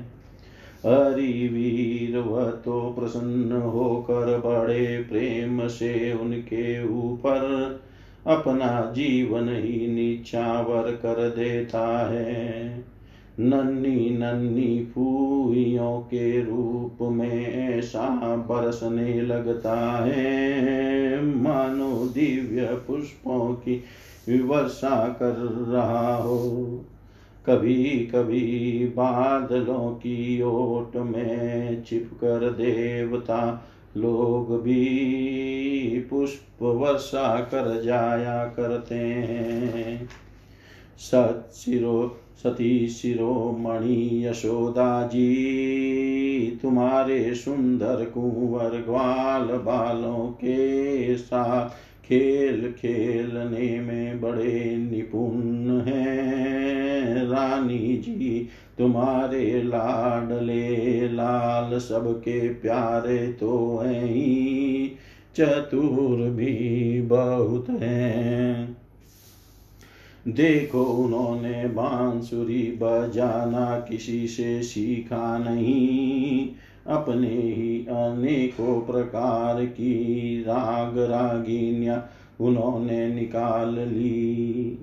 हरिवीर 0.86 2.18
वह 2.18 2.50
तो 2.50 2.96
प्रसन्न 3.00 3.52
होकर 3.52 4.38
बड़े 4.38 5.06
प्रेम 5.10 5.68
से 5.68 6.14
उनके 6.14 6.88
ऊपर 6.88 7.80
अपना 8.28 8.94
जीवन 8.96 9.50
ही 9.50 9.88
निछावर 9.88 10.92
कर 10.92 11.30
देता 11.30 12.12
है। 12.12 12.86
नन्नी 13.40 14.10
नन्नी 14.10 14.86
फूइयों 14.86 16.00
के 16.00 16.42
रूप 16.42 16.98
में 17.02 17.54
ऐसा 17.56 18.36
बरसने 18.36 19.22
लगता 19.22 20.04
है। 20.06 21.26
मानो 21.26 22.06
दिव्य 22.06 22.66
पुष्पों 22.88 23.54
की 23.54 23.84
वर्षा 24.42 25.08
कर 25.08 25.36
रहा 25.70 26.16
हो। 26.16 26.86
कभी 27.48 27.84
कभी 27.84 28.86
बादलों 28.96 29.92
की 29.92 30.42
ओट 30.42 30.96
में 30.96 31.84
छिपकर 31.84 32.50
देवता 32.50 33.70
लोग 33.98 34.64
भी 34.64 36.08
पुष्प 36.10 36.62
वर्षा 36.62 37.40
कर 37.40 37.82
जाया 37.82 38.46
करते 38.46 38.96
हैं। 38.96 40.10
सत 40.98 41.52
शिरो 41.56 42.22
सती 42.44 42.88
शिरोमणि 42.88 44.28
यशोदा 44.28 45.08
जी, 45.08 46.60
तुम्हारे 46.62 47.36
सुंदर 47.36 48.06
कुंवर 48.06 48.70
ग्वाल 48.70 49.44
बालों 49.44 50.28
के 50.28 51.18
साथ 51.18 51.70
खेल 52.08 52.72
खेलने 52.72 53.82
में 53.82 54.22
बड़े 54.22 54.78
निपुण 54.78 55.82
हैं। 55.82 57.28
रानी 57.28 57.98
जी, 57.98 58.50
तुम्हारे 58.78 59.64
लाडले 59.64 61.08
लाल 61.10 61.80
सबके 61.80 62.50
प्यारे 62.50 63.28
तो 63.28 63.82
हैं। 63.86 64.92
चतुर 65.36 66.30
भी 66.30 67.02
बहुत 67.02 67.70
हैं। 67.70 68.78
देखो 70.28 70.84
उन्होंने 70.84 71.68
बांसुरी 71.68 72.80
बजाना 72.82 73.86
किसी 73.90 74.28
से 74.28 74.64
सीखा 74.64 75.38
नहीं। 75.38 76.50
अपने 76.88 77.30
ही 77.30 77.80
अनेकों 77.80 78.82
प्रकार 78.82 79.66
की 79.66 80.42
राग 80.42 80.98
रागिनियाँ 80.98 82.10
उन्होंने 82.40 83.08
निकाल 83.08 83.80
ली। 83.80 84.78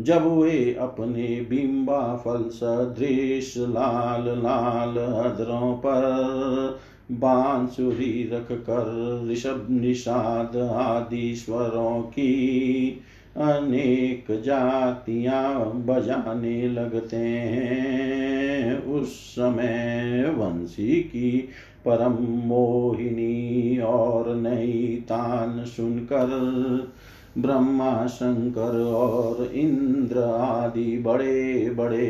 जब 0.00 0.26
वे 0.26 0.74
अपने 0.74 1.40
बिंबा 1.40 2.16
फल 2.16 2.48
सदृश 2.48 3.54
लाल 3.58 4.24
लाल 4.24 4.96
अधरों 4.96 5.74
पर 5.74 6.78
बांसुरी 7.10 8.30
रख 8.32 8.52
कर 8.52 9.26
ऋषभ 9.32 9.66
निषाद 9.70 10.56
आदि 10.56 11.34
स्वरों 11.34 12.02
की 12.02 13.00
अनेक 13.36 14.42
जातियाँ 14.42 15.72
बजाने 15.86 16.68
लगते 16.68 17.16
हैं। 17.16 18.82
उस 18.84 19.08
समय 19.12 20.34
वंशी 20.36 21.00
की 21.00 21.48
परम 21.88 22.12
मोहिनी 22.22 23.78
और 23.78 24.36
नई 24.36 25.04
तान 25.08 25.64
सुनकर 25.64 26.26
ब्रह्मा 27.38 28.06
शंकर 28.06 28.80
और 28.80 29.52
इंद्र 29.54 30.18
आदि 30.18 30.98
बड़े 30.98 31.70
बड़े 31.70 32.06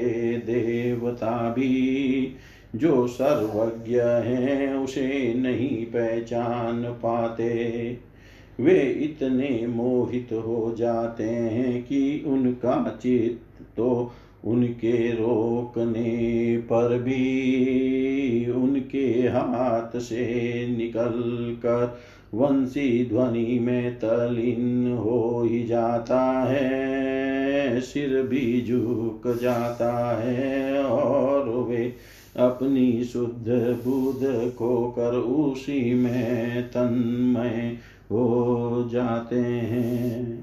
देवता 0.46 1.50
भी, 1.50 2.36
जो 2.76 3.06
सर्वज्ञ 3.06 4.00
हैं, 4.00 4.74
उसे 4.74 5.34
नहीं 5.34 5.86
पहचान 5.86 6.82
पाते। 6.82 8.11
वे 8.60 8.80
इतने 8.80 9.66
मोहित 9.66 10.28
हो 10.32 10.74
जाते 10.78 11.24
हैं 11.24 11.82
कि 11.82 12.24
उनका 12.26 12.98
चित्त 13.02 13.62
तो 13.76 14.12
उनके 14.44 15.12
रोकने 15.12 16.56
पर 16.58 16.98
भी, 16.98 18.50
उनके 18.50 19.06
हाथ 19.06 19.98
से 19.98 20.66
निकल 20.68 21.12
कर 21.58 21.98
वंशी 22.34 23.06
ध्वनि 23.06 23.58
में 23.58 23.94
तलीन 23.94 24.92
हो 24.92 25.42
ही 25.50 25.64
जाता 25.64 26.20
है, 26.42 27.80
सिर 27.80 28.22
भी 28.22 28.64
झुक 28.66 29.38
जाता 29.42 30.20
है, 30.20 30.84
और 30.84 31.48
वे 31.48 31.94
अपनी 32.36 33.04
शुद्ध 33.04 33.48
बुद्ध 33.84 34.52
को 34.58 34.86
कर 34.86 35.14
उसी 35.16 35.94
में 35.94 36.62
तन्मय 36.62 37.76
हो 38.12 38.88
जाते 38.92 39.36
हैं। 39.36 40.42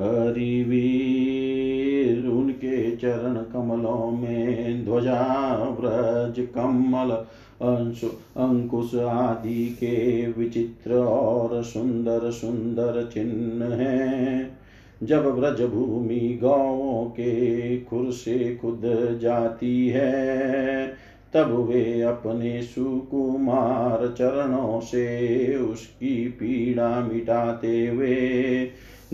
हरिवीर, 0.00 2.26
उनके 2.26 2.96
चरण 2.96 3.34
कमलों 3.34 4.10
में 4.10 4.84
ध्वजा 4.84 5.76
व्रज 5.80 6.48
कमल, 6.54 7.24
अंशु, 7.62 8.06
अंकुश 8.36 8.94
आदि 8.94 9.66
के 9.66 10.26
विचित्र 10.38 10.94
और 10.94 11.62
सुंदर 11.62 12.30
सुंदर 12.30 13.10
चिन्ह 13.14 13.74
हैं। 13.74 14.58
जब 15.02 15.26
व्रज 15.26 15.62
भूमि 15.62 16.38
गाँवों 16.42 17.04
के 17.04 17.80
खुर 17.80 18.12
से 18.12 18.58
खुद 18.62 18.82
जाती 19.22 19.88
है 19.88 21.05
तब 21.36 21.68
वे 21.68 22.02
अपने 22.02 22.62
सुकुमार 22.62 24.14
चरणों 24.18 24.80
से 24.80 25.56
उसकी 25.56 26.28
पीड़ा 26.28 27.00
मिटाते 27.00 27.86
हुए 27.86 28.16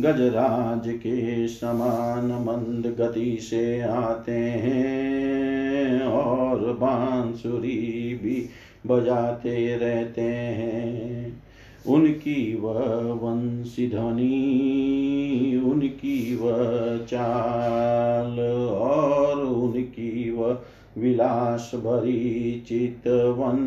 गजराज 0.00 0.88
के 0.88 1.48
समान 1.48 2.24
मंद 2.24 2.86
गति 3.00 3.38
से 3.40 3.80
आते 3.80 4.32
हैं 4.32 6.04
और 6.04 6.58
बांसुरी 6.72 8.14
भी 8.22 8.48
बजाते 8.86 9.76
रहते 9.76 10.22
हैं। 10.22 11.42
उनकी 11.86 12.54
वह 12.54 12.78
वंशी 13.12 13.88
ध्वनि, 13.88 15.62
उनकी 15.66 16.36
वह 16.36 16.98
चाल 16.98 18.40
और 18.68 19.44
उनकी 19.44 20.30
वह 20.30 20.60
विलास 20.98 21.72
भरी 21.74 22.64
चितवन 22.68 23.58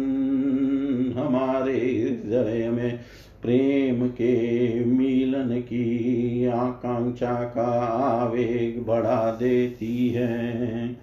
हमारे 1.18 1.74
हृदय 1.74 2.70
में 2.70 3.00
प्रेम 3.42 4.08
के 4.08 4.86
मिलन 4.86 5.60
की 5.60 6.46
आकांक्षा 6.46 7.34
का 7.34 7.86
आवेग 7.96 8.86
बढ़ा 8.88 9.32
देती 9.32 10.10
है। 10.10 10.98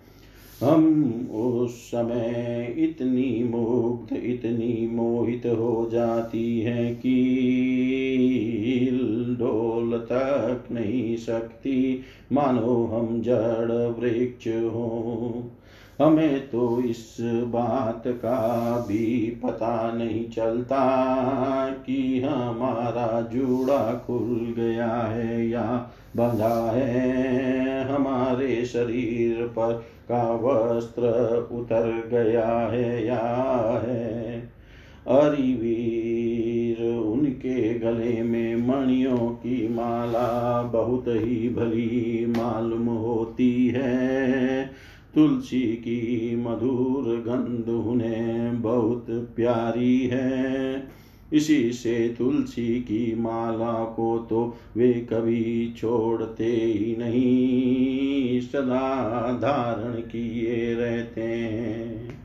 हम 0.60 1.12
उस 1.32 1.70
समय 1.70 2.74
इतनी 2.78 3.44
मुग्ध, 3.44 4.16
इतनी 4.16 4.88
मोहित 4.92 5.46
हो 5.46 5.88
जाती 5.92 6.60
है 6.60 6.94
कि 6.94 7.38
डोल 9.38 9.98
तक 9.98 10.64
नहीं 10.72 11.16
सकती। 11.16 12.00
मानो 12.32 12.84
हम 12.84 13.22
जड़ 13.22 13.72
वृक्ष 13.72 14.48
हो। 14.48 15.50
हमें 16.02 16.50
तो 16.50 16.80
इस 16.80 17.16
बात 17.46 18.02
का 18.06 18.78
भी 18.88 19.40
पता 19.44 19.92
नहीं 19.92 20.30
चलता 20.30 20.86
कि 21.86 22.20
हमारा 22.20 23.20
जूड़ा 23.20 23.94
खुल 24.06 24.54
गया 24.56 24.94
है 24.94 25.48
या 25.48 25.90
बंधा 26.16 26.70
है। 26.70 27.84
हमारे 27.94 28.64
शरीर 28.64 29.46
पर 29.46 29.72
का 30.12 30.34
वस्त्र 30.34 31.02
उतर 31.52 32.08
गया 32.10 32.48
है 32.48 33.06
या 33.06 33.82
है। 33.86 34.52
अरिवीर 35.08 36.96
उनके 36.98 37.78
गले 37.78 38.22
में 38.22 38.56
मणियों 38.56 39.18
की 39.18 39.68
माला 39.68 40.62
बहुत 40.62 41.04
ही 41.08 41.48
भली 41.48 42.26
मालूम 42.28 42.86
होती 42.86 43.68
है। 43.68 44.71
तुलसी 45.14 45.60
की 45.60 46.36
मधुर 46.36 47.16
गंध 47.26 47.68
उन्हें 47.68 48.62
बहुत 48.62 49.06
प्यारी 49.36 49.98
है। 50.06 50.88
इसी 51.32 51.72
से 51.72 52.14
तुलसी 52.18 52.80
की 52.80 53.14
माला 53.18 53.84
को 53.84 54.18
तो 54.30 54.56
वे 54.76 54.92
कभी 54.92 55.74
छोड़ते 55.76 56.44
ही 56.44 56.96
नहीं, 56.98 58.40
सदा 58.40 59.32
धारण 59.32 59.92
किए 59.92 60.74
रहते 60.74 61.22
हैं। 61.22 62.18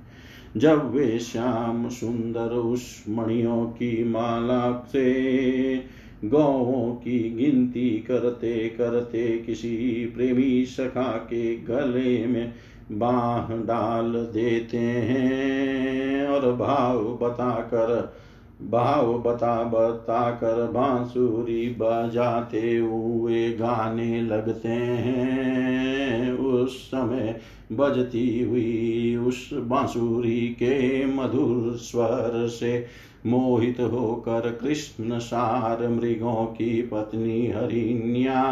जब 0.58 0.94
वे 0.94 1.20
श्याम 1.20 1.90
सुंदर 1.90 2.50
उस 2.50 3.06
मणियों 3.10 3.66
की 3.66 4.04
माला 4.04 4.90
से 4.92 5.78
गौों 6.26 6.96
की 6.96 7.30
गिनती 7.30 7.90
करते 7.90 8.70
करते 8.70 9.38
किसी 9.38 10.06
प्रेमी 10.16 10.66
सखा 10.66 11.12
के 11.18 11.56
गले 11.56 12.26
में 12.28 12.54
बाह 12.92 13.54
डाल 13.56 14.14
देते 14.14 14.78
हैं 14.78 16.28
और 16.28 16.52
भाव 16.54 17.04
बताकर, 17.04 18.14
भाव 18.62 19.14
बता 19.20 19.64
बता 19.64 20.32
कर 20.32 20.72
बांसुरी 20.72 21.70
बजाते 21.70 22.78
हुए 22.78 23.50
गाने 23.50 24.22
लगते 24.22 24.70
हैं। 24.70 26.32
उस 26.34 26.88
समय 26.88 27.40
बजती 27.72 28.44
हुई 28.44 29.16
उस 29.16 29.50
बांसुरी 29.54 30.48
के 30.48 31.06
मधुर 31.06 31.78
स्वर 31.78 32.48
से 32.48 32.86
मोहित 33.26 33.80
होकर 33.80 34.60
कृष्ण 34.62 35.20
सार 35.20 35.88
मृगों 35.88 36.46
की 36.46 36.82
पत्नी 36.82 37.48
हरिण्या 37.48 38.44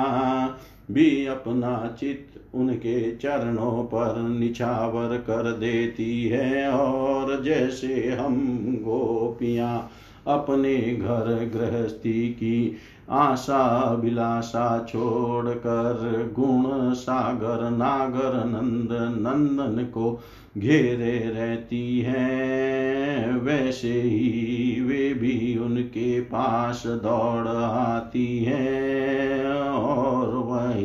भी 0.91 1.25
अपना 1.25 1.95
चित्त 1.99 2.41
उनके 2.55 3.15
चरणों 3.15 3.83
पर 3.83 4.21
निछावर 4.21 5.17
कर 5.17 5.51
देती 5.51 6.25
है। 6.25 6.69
और 6.69 7.43
जैसे 7.43 8.17
हम 8.19 8.36
गोपियाँ 8.81 9.91
अपने 10.27 10.75
घर 10.75 11.51
गृहस्थी 11.53 12.29
की 12.29 12.77
आशा 13.09 13.93
विलासा 13.93 14.88
छोड़कर 14.89 16.33
गुण 16.36 16.93
सागर, 16.93 17.69
नागर, 17.69 18.45
नंद, 18.45 18.91
नंदन 19.27 19.83
को 19.83 20.19
घेरे 20.57 21.19
रहती 21.19 21.99
हैं, 21.99 23.41
वैसे 23.41 24.01
ही 24.01 24.81
वे 24.81 25.13
भी 25.13 25.57
उनके 25.57 26.21
पास 26.21 26.83
दौड़ 26.88 27.47
आती 27.47 28.43
हैं। 28.43 29.45
और 29.71 30.24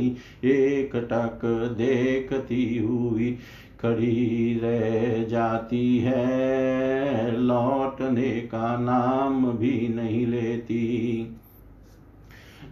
वही 0.01 0.17
एक 0.51 0.97
टक 0.97 1.41
देखती 1.79 2.79
हुई 2.79 3.39
खड़ी 3.83 4.61
रह 4.63 5.25
जाती 5.25 5.99
है। 5.99 7.41
लौटने 7.41 8.31
का 8.31 8.77
नाम 8.77 9.47
भी 9.47 9.89
नहीं 9.89 10.27
लेती। 10.27 11.27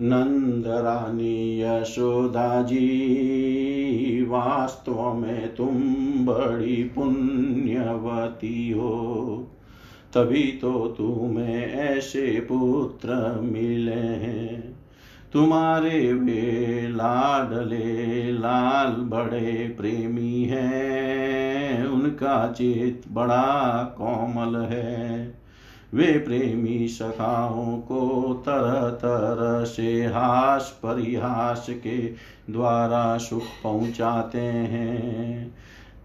नंद 0.00 0.64
रानी 0.66 1.62
यशोदा 1.62 2.62
जी, 2.62 4.24
वास्तव 4.28 5.14
में 5.14 5.54
तुम 5.54 5.82
बड़ी 6.26 6.84
पुण्यवती 6.84 8.70
हो। 8.70 9.46
तभी 10.14 10.58
तो 10.62 10.94
तुम्हें 10.98 11.72
ऐसे 11.72 12.40
पुत्र 12.40 13.40
मिले 13.40 13.92
हैं। 13.92 14.77
तुम्हारे 15.32 16.12
वे 16.12 16.88
लाडले 16.88 18.32
लाल 18.32 18.92
बड़े 18.92 19.74
प्रेमी 19.80 20.44
हैं। 20.44 21.86
उनका 21.86 22.52
चित 22.52 23.02
बड़ा 23.08 23.82
कोमल 23.82 24.56
है। 24.60 25.34
वे 25.94 26.18
प्रेमी 26.18 26.88
सखाओं 26.88 27.78
को 27.78 28.34
तरह 28.46 28.90
तरह 28.90 29.64
से 29.64 30.06
हास 30.06 30.80
परिहास 30.82 31.66
के 31.70 31.98
द्वारा 32.52 33.18
सुख 33.18 33.44
पहुंचाते 33.62 34.40
हैं। 34.40 35.54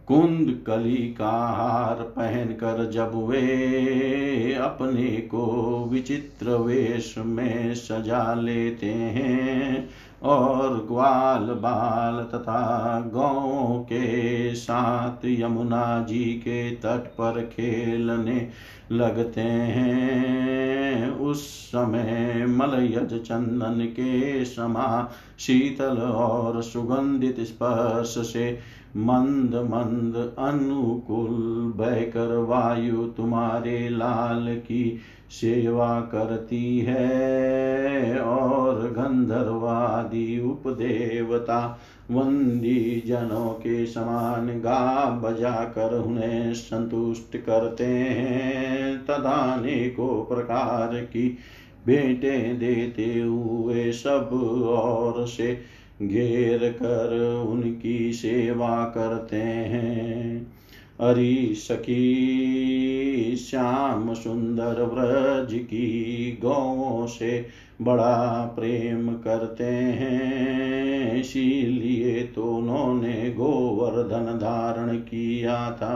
कुंद 0.07 0.63
कली 0.67 0.97
का 0.97 1.29
हार 1.29 1.95
पहन 1.95 2.45
कर 2.45 2.91
जब 2.91 3.11
वे 3.15 4.53
अपने 4.53 5.07
को 5.07 5.45
विचित्र 5.91 6.49
वेश 6.49 7.15
में 7.17 7.75
सजा 7.75 8.33
लेते 8.33 8.85
हैं 8.85 9.89
और 10.23 10.85
ग्वाल 10.87 11.41
बाल 11.41 12.23
तथा 12.23 12.99
गौ 12.99 13.79
के 13.79 14.55
साथ 14.55 15.25
यमुना 15.25 16.05
जी 16.09 16.23
के 16.25 16.71
तट 16.71 17.07
पर 17.07 17.41
खेलने 17.41 18.49
लगते 18.91 19.41
हैं, 19.41 21.09
उस 21.09 21.47
समय 21.67 22.45
मलयज 22.49 23.21
चंदन 23.21 23.85
के 23.85 24.45
समा 24.45 25.11
शीतल 25.39 25.97
और 25.97 26.63
सुगंधित 26.63 27.39
स्पर्श 27.39 28.15
से 28.27 28.59
मंद 28.97 29.55
मंद 29.55 30.35
अनुकूल 30.39 31.73
बहकर 31.75 32.37
वायु 32.37 33.03
तुम्हारे 33.03 33.89
लाल 33.89 34.55
की 34.55 34.97
सेवा 35.29 36.01
करती 36.01 36.79
है। 36.79 38.19
और 38.19 38.75
गंधर्वादि 38.75 40.39
उपदेवता 40.39 41.79
वंदी 42.11 43.03
जनों 43.07 43.49
के 43.49 43.85
समान 43.85 44.47
गा 44.47 45.09
बजा 45.23 45.51
कर 45.51 45.99
उन्हें 45.99 46.53
संतुष्ट 46.53 47.37
करते 47.37 47.85
हैं। 47.85 49.05
तदाने 49.05 49.89
को 49.89 50.23
प्रकार 50.23 50.87
की 50.87 51.37
बेटे 51.85 52.53
देते 52.53 53.19
हुए 53.19 53.91
सब 53.91 54.29
और 54.67 55.27
से 55.27 55.82
घेर 56.01 56.71
कर 56.71 57.35
उनकी 57.49 58.13
सेवा 58.13 58.85
करते 58.85 59.37
हैं। 59.37 60.53
हरि 61.01 61.53
सखी, 61.57 63.35
श्याम 63.35 64.13
सुंदर 64.13 64.83
व्रज 64.83 65.53
की 65.53 66.37
गौ 66.41 67.05
से 67.07 67.45
बड़ा 67.81 68.45
प्रेम 68.59 69.13
करते 69.13 69.63
हैं। 69.63 71.15
इसीलिए 71.19 72.23
तो 72.23 72.43
उन्होंने 72.43 73.33
गोवर्धन 73.37 74.37
धारण 74.37 74.97
किया 74.97 75.71
था। 75.71 75.93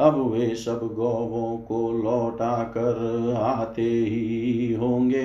अब 0.00 0.32
वे 0.32 0.54
सब 0.54 0.94
गौवों 0.94 1.58
को 1.58 1.92
लौटा 1.92 2.64
कर 2.64 3.34
आते 3.36 3.82
ही 3.82 4.74
होंगे। 4.74 5.24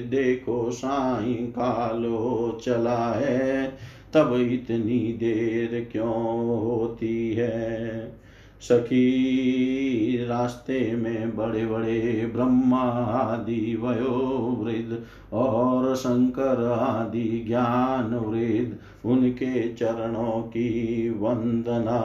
देखो 0.00 0.70
साई 0.70 1.34
कालो 1.34 2.58
चला 2.64 3.12
है, 3.12 3.66
तब 4.14 4.34
इतनी 4.34 5.12
देर 5.12 5.88
क्यों 5.92 6.46
होती 6.60 7.34
है? 7.34 8.21
सखी, 8.62 10.26
रास्ते 10.26 10.96
में 10.96 11.36
बड़े 11.36 11.66
बड़े 11.66 12.30
ब्रह्मा 12.34 12.82
आदि 13.12 13.76
वयोवृद्ध 13.80 15.02
और 15.32 15.96
शंकर 15.96 16.64
आदि 16.72 17.44
ज्ञान 17.46 18.14
वृद्ध 18.14 18.76
उनके 19.04 19.68
चरणों 19.68 20.42
की 20.42 21.10
वंदना 21.10 22.00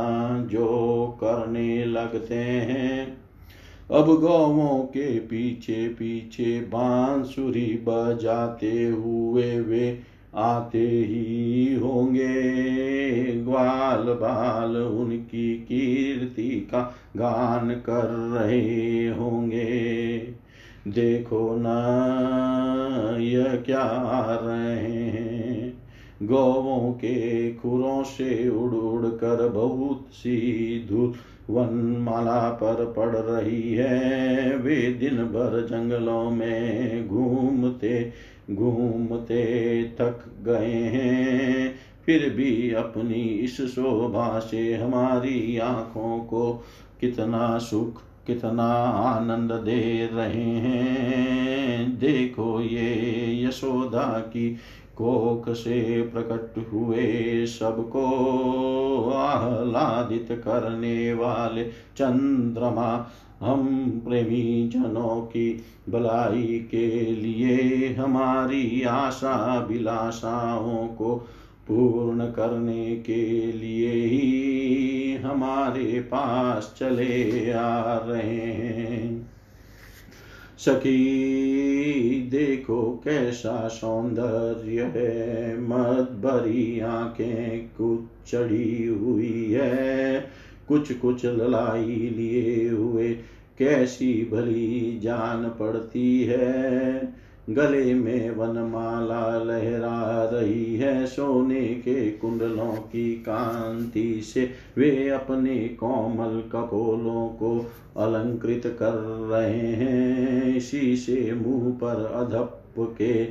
जो 0.51 1.08
करने 1.24 1.86
लगते 1.86 2.36
हैं। 2.36 3.18
अब 3.91 4.05
गौवों 4.05 4.80
के 4.80 5.20
पीछे 5.20 5.88
पीछे 5.88 6.60
बांसुरी 6.60 7.84
बजाते 7.88 8.86
हुए 8.86 9.60
वे 9.60 9.99
आते 10.36 10.88
ही 10.88 11.75
होंगे 11.75 12.41
ग्वाल 13.32 14.03
बाल 14.03 14.78
उनकी 14.78 15.55
कीर्ति 15.55 16.67
का 16.71 16.95
गान 17.17 17.71
कर 17.71 18.05
रहे 18.05 19.07
होंगे। 19.07 20.17
देखो 20.88 21.55
न 21.59 21.67
यह 23.21 23.55
क्या 23.55 23.89
रहे 24.43 24.93
हैं। 24.93 25.78
गौवों 26.23 26.91
के 26.91 27.51
खुरों 27.51 28.03
से 28.03 28.49
उड़ 28.49 28.73
उड़ 28.73 29.05
कर 29.05 29.49
बहुत 29.49 30.05
सी 30.11 30.86
धूल 30.89 31.13
वनमाला 31.49 32.49
पर 32.49 32.93
पड़ 32.97 33.15
रही 33.15 33.73
है। 33.73 34.57
वे 34.57 34.75
दिन 34.75 35.15
भर 35.17 35.67
जंगलों 35.71 36.32
में 36.32 37.07
घूमते 37.07 38.11
घूमते 38.52 39.84
थक 40.00 40.24
गए 40.43 40.74
हैं। 40.74 41.76
फिर 42.06 42.30
भी 42.30 42.74
अपनी 42.74 43.22
इस 43.22 43.62
शोभा 43.62 44.39
से 44.39 44.74
हमारी 44.76 45.58
आँखों 45.58 46.20
को 46.20 46.64
कितना 47.02 47.58
सुख, 47.58 48.02
कितना 48.28 48.74
आनंद 48.84 49.52
दे 49.52 50.10
रहे 50.14 50.43
हैं। 50.43 52.00
देखो 52.00 52.62
ये 52.62 53.45
यशोदा 53.45 54.20
की 54.20 54.58
कोख 54.95 55.50
से 55.50 56.02
प्रकट 56.02 56.74
हुए 56.74 57.45
सबको 57.45 58.06
आह्लादित 59.12 60.28
करने 60.32 61.14
वाले 61.14 61.64
चंद्रमा 61.66 63.12
हम 63.40 63.90
प्रेमी 64.08 64.70
जनों 64.74 65.22
की 65.22 65.64
भलाई 65.90 66.68
के 66.72 66.88
लिए 67.02 67.94
हमारी 67.94 68.82
आशा 68.82 69.68
विलासाओं 69.70 70.88
को 70.88 71.16
पूर्ण 71.68 72.26
करने 72.26 72.96
के 72.96 73.52
लिए 73.52 73.92
ही 73.92 75.16
हमारे 75.16 76.00
पास 76.00 76.76
चले 76.78 77.52
आ 77.52 77.98
रहे 77.98 78.52
हैं। 78.52 79.30
सखी, 80.58 81.08
देखो 82.32 83.02
कैसा 83.06 83.68
सौंदर्य 83.68 84.82
है। 84.82 85.62
मत 85.62 86.10
भरी 86.24 86.80
आँखें 86.80 87.70
कुछ 87.78 88.32
चढ़ी 88.32 88.88
हुई 88.88 89.52
है। 89.54 90.37
कुछ 90.68 90.93
कुछ 90.93 91.26
ललाई 91.26 91.86
लिए 91.86 92.70
हुए, 92.70 93.13
कैसी 93.59 94.30
भली 94.32 94.99
जान 95.03 95.49
पड़ती 95.59 96.24
है। 96.24 97.13
गले 97.49 97.93
में 97.93 98.32
वनमाला 98.32 99.43
लहरा 99.43 100.30
रही 100.34 100.76
है, 100.76 101.05
सोने 101.05 101.65
के 101.65 102.11
कुंडलों 102.11 102.72
की 102.72 103.13
कांति 103.13 104.22
से 104.22 104.51
वे 104.78 105.09
अपने 105.09 105.57
कोमल 105.57 106.41
कपोलों 106.41 107.28
को 107.28 107.72
अलंकृत 107.97 108.78
कर 108.80 108.93
रहे 109.32 109.59
हैं। 109.59 110.55
इसी 110.55 110.95
से 110.95 111.34
मुँह 111.34 111.74
पर 111.74 112.05
अधप 112.05 112.63
के 112.80 113.26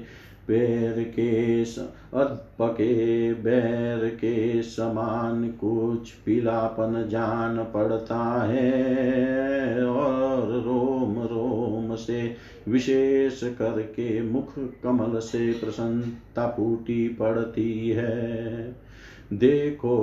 पैर 0.49 1.03
के 1.03 1.63
अधपके 2.15 3.35
बैर 3.35 4.09
के 4.09 4.63
समान 4.63 5.49
कुछ 5.49 6.13
पीलापन 6.13 7.09
जान 7.09 7.65
पड़ता 7.75 8.43
है। 8.43 9.87
और 9.87 10.63
रोम 10.63 11.19
रोम 11.19 11.95
से 11.95 12.35
विशेष 12.69 13.41
करके 13.43 14.23
मुख 14.23 14.55
कमल 14.59 15.19
से 15.19 15.53
प्रसन्नता 15.53 16.47
फूटी 16.49 17.09
पड़ती 17.09 17.89
है। 17.89 18.86
देखो, 19.33 19.97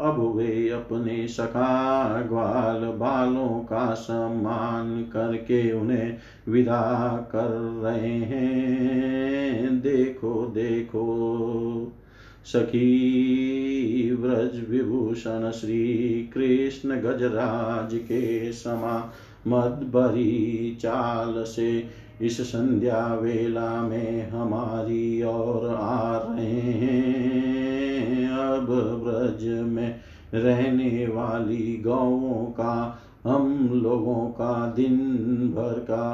अब 0.00 0.36
वे 0.36 0.68
अपने 0.68 1.28
सखा 1.28 2.22
ग्वाल 2.22 2.80
बालों 2.80 3.48
का 3.48 3.94
सम्मान 3.94 5.02
करके 5.02 5.72
उन्हें 5.72 6.16
विदा 6.48 7.28
कर 7.32 7.80
रहे 7.84 8.18
हैं। 8.18 9.80
देखो 9.80 10.46
देखो, 10.46 11.02
सखी 12.44 14.16
व्रज 14.20 14.70
विभूषण 14.70 15.50
श्री 15.50 16.30
कृष्ण 16.34 16.90
गजराज 16.90 17.94
के 17.94 18.52
समा 18.52 19.12
मदबरी 19.46 20.78
चाल 20.80 21.44
से 21.44 21.86
इस 22.22 22.40
संध्या 22.40 23.14
वेला 23.14 23.82
में 23.82 24.30
हमारी 24.30 25.22
ओर 25.22 25.74
आ 25.74 26.16
रहे 26.16 26.60
हैं। 26.60 27.71
अब 28.56 28.66
ब्रज 29.04 29.68
में 29.68 30.00
रहने 30.34 31.06
वाली 31.06 31.82
गौों 31.84 32.44
का, 32.44 32.98
हम 33.26 33.70
लोगों 33.74 34.26
का 34.26 34.72
दिन 34.76 34.98
भर 35.56 35.78
का 35.78 36.10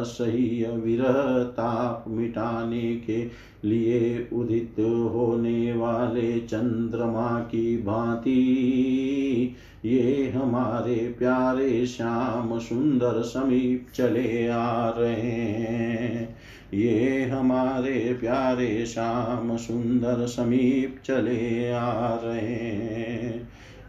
असह्य 0.00 0.70
विरह 0.84 1.42
ताप 1.44 2.04
मिटाने 2.08 2.96
के 2.96 3.48
लिए 3.64 4.28
उदित 4.32 4.74
होने 5.14 5.72
वाले 5.72 6.38
चंद्रमा 6.40 7.40
की 7.40 7.82
भांति, 7.82 9.56
ये 9.84 10.32
हमारे 10.36 11.14
प्यारे 11.18 11.86
श्याम 11.86 12.58
सुंदर 12.58 13.22
समीप 13.22 13.86
चले 13.94 14.48
आ 14.48 14.88
रहे 14.88 15.30
हैं। 15.30 16.37
ये 16.74 17.24
हमारे 17.24 18.16
प्यारे 18.20 18.86
श्याम 18.86 19.56
सुंदर 19.56 20.26
समीप 20.26 21.00
चले 21.04 21.70
आ 21.70 22.14
रहे 22.24 23.28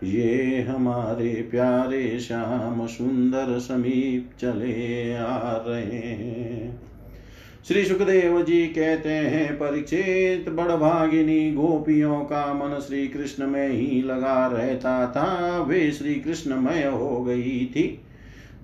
ये 0.03 0.61
हमारे 0.61 1.47
प्यारे 1.51 2.19
श्याम 2.19 2.87
सुंदर 2.87 3.59
समीप 3.59 4.31
चले 4.39 5.13
आ 5.15 5.63
रहे 5.67 6.39
श्री 7.67 7.85
सुखदेव 7.85 8.41
जी 8.43 8.67
कहते 8.67 9.09
हैं 9.09 9.55
परीक्षित 9.55 10.49
बड़भागिनी 10.49 11.51
गोपियों 11.51 12.19
का 12.19 12.53
मन 12.53 12.79
श्री 12.79 13.07
कृष्ण 13.07 13.47
में 13.47 13.67
ही 13.67 14.01
लगा 14.01 14.47
रहता 14.47 15.07
था। 15.07 15.61
वे 15.61 15.91
श्री 15.91 16.15
कृष्णमय 16.15 16.83
हो 16.83 17.23
गई 17.23 17.65
थी। 17.65 18.01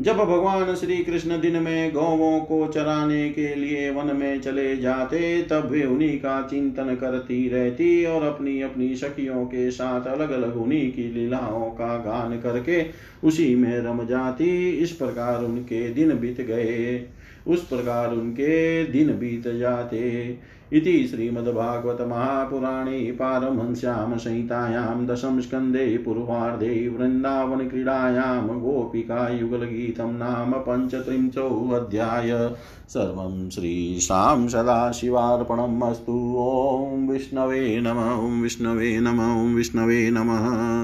जब 0.02 0.18
भगवान 0.18 0.76
श्री 0.76 0.98
कृष्ण 0.98 1.42
दिन 1.42 1.56
में 1.64 1.94
गौवों 1.94 2.40
को 2.40 2.68
चराने 2.68 3.30
के 3.30 3.56
लिए 3.56 3.90
वन 3.90 4.16
में 4.16 4.42
चले 4.42 4.78
जाते, 4.78 5.42
तब 5.42 5.70
वे 5.72 5.84
उन्हीं 5.84 6.18
का 6.18 6.48
चिंतन 6.48 6.96
करती 6.96 7.50
रहती 7.50 8.06
और 8.06 8.24
अपनी 8.24 8.62
अपनी 8.62 8.96
सखियों 8.96 9.46
के 9.46 9.72
साथ 9.72 10.08
अलग 10.08 10.32
अलग 10.32 10.58
उन्हीं 10.58 10.92
की 10.92 11.14
लीलाओं 11.14 11.70
का 11.70 11.98
गान 11.98 12.40
करके 12.40 12.86
उसी 13.24 13.56
में 13.56 13.78
रम 13.78 14.06
जाती। 14.06 14.70
इस 14.70 14.92
प्रकार 14.92 15.44
उनके 15.44 15.90
दिन 15.90 16.20
बीत 16.20 16.42
गए। 16.42 17.06
उस 17.48 17.68
प्रकार 17.68 18.12
उनके 18.12 18.84
दिन 18.84 19.08
बीत 19.08 19.48
जाते। 19.48 20.38
इति 20.74 21.08
श्रीमद्भागवत 21.08 22.02
महापुराणे 22.02 23.12
पारमहंस्यां 23.12 24.18
संहितायां 24.18 25.06
दशम 25.06 25.40
स्कन्धे 25.40 25.98
पूर्वार्धे 25.98 26.88
वृन्दावनक्रीडायां 26.88 28.60
गोपिकायुगलगीतं 28.60 30.14
नाम 30.14 30.52
पञ्चत्रिंशोऽध्याय। 30.52 32.56
सर्वं 32.90 33.50
श्रीशां 33.50 34.48
सदाशिवार्पणम् 34.48 35.84
अस्तु। 35.84 36.38
ॐ 36.40 37.10
विष्णवे 37.10 37.82
नम। 37.82 38.28
ॐ 38.28 38.42
विष्णवे 38.42 39.00
नम। 39.00 39.20
ॐ 39.20 39.56
विष्णवे 39.56 40.12
नमः। 40.12 40.84